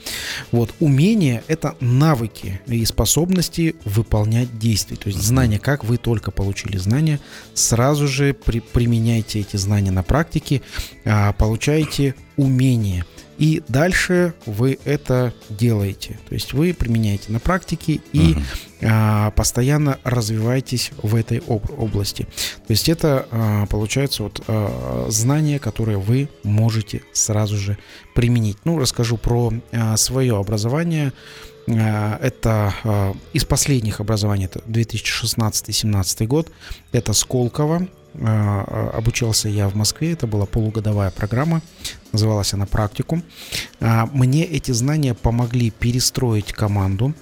[0.51, 4.97] Вот умение это навыки и способности выполнять действия.
[4.97, 7.19] То есть знания, как вы только получили знания,
[7.53, 10.61] сразу же при- применяйте эти знания на практике,
[11.05, 13.05] а, получаете умение.
[13.37, 16.19] И дальше вы это делаете.
[16.29, 18.35] То есть вы применяете на практике и
[18.81, 22.23] а, постоянно развиваетесь в этой об- области.
[22.67, 27.77] То есть это а, получается вот а, знания, которые вы можете сразу же
[28.13, 28.57] применить.
[28.65, 31.11] Ну, расскажу про а, свое образование.
[31.67, 36.51] А, Это а, из последних образований, это 2016-2017 год.
[36.91, 37.87] Это Сколково.
[38.21, 41.61] А, а, Обучался я в Москве, это была полугодовая программа,
[42.11, 43.23] называлась она «Практикум».
[43.79, 47.13] А, Мне эти знания помогли перестроить команду,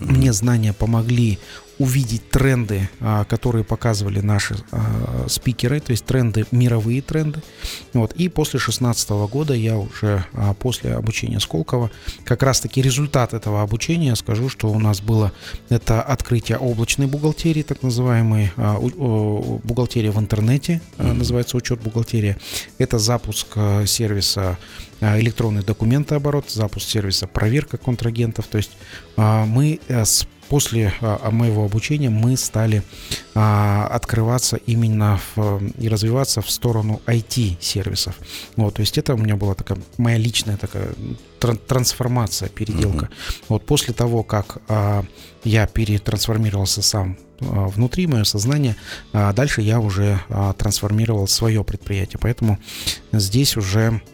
[0.00, 1.38] мне знания помогли
[1.78, 7.42] увидеть тренды, а, которые показывали наши а, спикеры, то есть тренды, мировые тренды.
[7.92, 8.12] Вот.
[8.12, 11.90] И после 2016 года я уже а, после обучения Сколково,
[12.24, 15.32] как раз-таки результат этого обучения, скажу, что у нас было
[15.68, 22.38] это открытие облачной бухгалтерии, так называемой бухгалтерия в интернете, называется учет бухгалтерия.
[22.78, 23.56] Это запуск
[23.86, 24.58] сервиса
[25.00, 28.46] электронный документооборот, запуск сервиса проверка контрагентов.
[28.46, 28.70] То есть
[29.16, 32.84] мы э, с после а, моего обучения мы стали
[33.34, 38.14] а, открываться именно в, и развиваться в сторону IT-сервисов.
[38.54, 40.94] Вот, то есть это у меня была такая моя личная такая
[41.40, 43.06] трансформация, переделка.
[43.06, 43.44] Mm-hmm.
[43.48, 45.04] Вот после того, как а,
[45.42, 48.76] я перетрансформировался сам а, внутри мое сознание,
[49.12, 52.20] а дальше я уже а, трансформировал свое предприятие.
[52.22, 52.60] Поэтому
[53.10, 54.13] здесь уже а,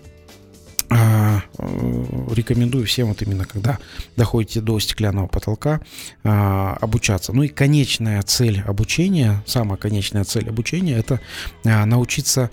[0.91, 3.79] рекомендую всем вот именно, когда
[4.17, 5.81] доходите до стеклянного потолка,
[6.25, 7.33] а, обучаться.
[7.33, 11.21] Ну и конечная цель обучения, самая конечная цель обучения, это
[11.65, 12.51] а, научиться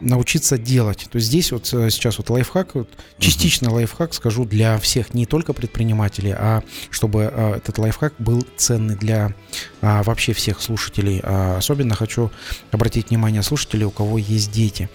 [0.00, 1.06] научиться делать.
[1.10, 2.88] То есть здесь вот э, сейчас вот лайфхак, вот,
[3.18, 9.34] частично лайфхак скажу для всех, не только предпринимателей, а чтобы этот лайфхак был ценный для
[9.82, 11.20] а, вообще всех слушателей.
[11.22, 12.30] А, особенно хочу
[12.70, 14.88] обратить внимание слушателей, у кого есть дети.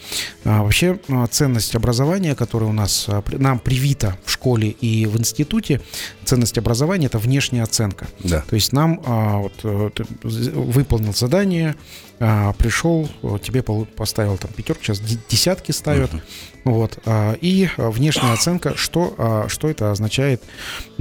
[0.44, 5.18] А, вообще а, ценность образования, которая у нас а, нам привита в школе и в
[5.18, 5.82] институте,
[6.24, 8.08] ценность образования это внешняя оценка.
[8.20, 8.42] Да.
[8.42, 9.90] То есть нам а, вот, э,
[10.24, 11.76] выполнил задание,
[12.20, 13.10] а, пришел,
[13.42, 16.12] тебе поставил там пятерку, сейчас десятки ставят.
[16.14, 16.22] Uh-huh.
[16.66, 16.98] Вот.
[17.06, 20.44] А, и внешняя оценка, что, а, что это означает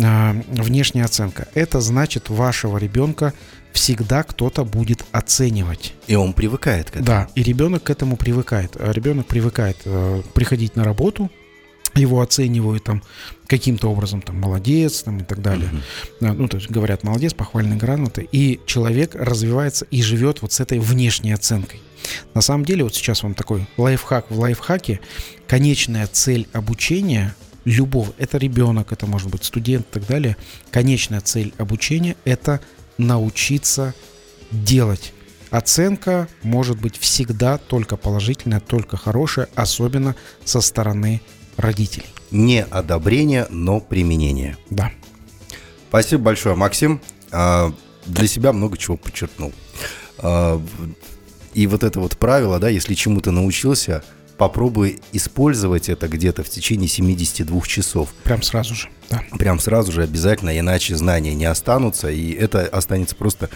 [0.00, 1.48] а, внешняя оценка?
[1.54, 3.32] Это значит вашего ребенка
[3.72, 5.94] всегда кто-то будет оценивать.
[6.06, 7.06] И он привыкает к этому.
[7.06, 8.76] Да, и ребенок к этому привыкает.
[8.78, 11.28] Ребенок привыкает э, приходить на работу,
[11.94, 13.02] его оценивают там
[13.46, 15.70] каким-то образом, там, молодец, там, и так далее.
[16.20, 16.32] Uh-huh.
[16.32, 18.28] Ну, то есть говорят, молодец, похвальные грамоты.
[18.32, 21.80] И человек развивается и живет вот с этой внешней оценкой.
[22.34, 25.00] На самом деле, вот сейчас вам такой лайфхак в лайфхаке.
[25.46, 27.34] Конечная цель обучения
[27.64, 30.36] любого, это ребенок, это может быть студент и так далее.
[30.70, 32.60] Конечная цель обучения– это
[32.98, 33.94] научиться
[34.50, 35.12] делать.
[35.50, 41.20] Оценка может быть всегда только положительная, только хорошая, особенно со стороны
[41.56, 42.06] родителей.
[42.30, 44.56] Не одобрение, но применение.
[44.70, 44.90] Да.
[45.88, 47.00] Спасибо большое, Максим.
[47.30, 47.72] А,
[48.06, 49.52] для себя много чего подчеркнул.
[50.18, 50.60] А,
[51.54, 54.02] и вот это вот правило, да, если чему-то научился,
[54.36, 58.12] попробуй использовать это где-то в течение 72 часов.
[58.24, 59.22] Прям сразу же, да.
[59.38, 63.50] Прям сразу же обязательно, иначе знания не останутся, и это останется просто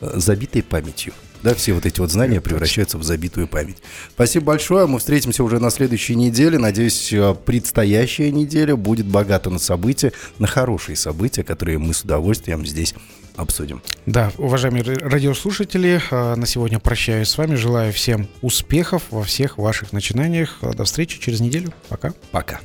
[0.00, 1.12] э, забитой памятью.
[1.46, 3.76] Да, все вот эти вот знания превращаются в забитую память.
[4.10, 4.86] Спасибо большое.
[4.86, 6.58] Мы встретимся уже на следующей неделе.
[6.58, 12.66] Надеюсь, э, предстоящая неделя будет богата на события, на хорошие события, которые мы с удовольствием
[12.66, 12.96] здесь
[13.36, 13.80] обсудим.
[14.06, 17.54] Да, уважаемые радиослушатели, э, на сегодня прощаюсь с вами.
[17.54, 20.58] Желаю всем успехов во всех ваших начинаниях.
[20.62, 21.72] До встречи через неделю.
[21.88, 22.12] Пока.
[22.32, 22.58] Пока.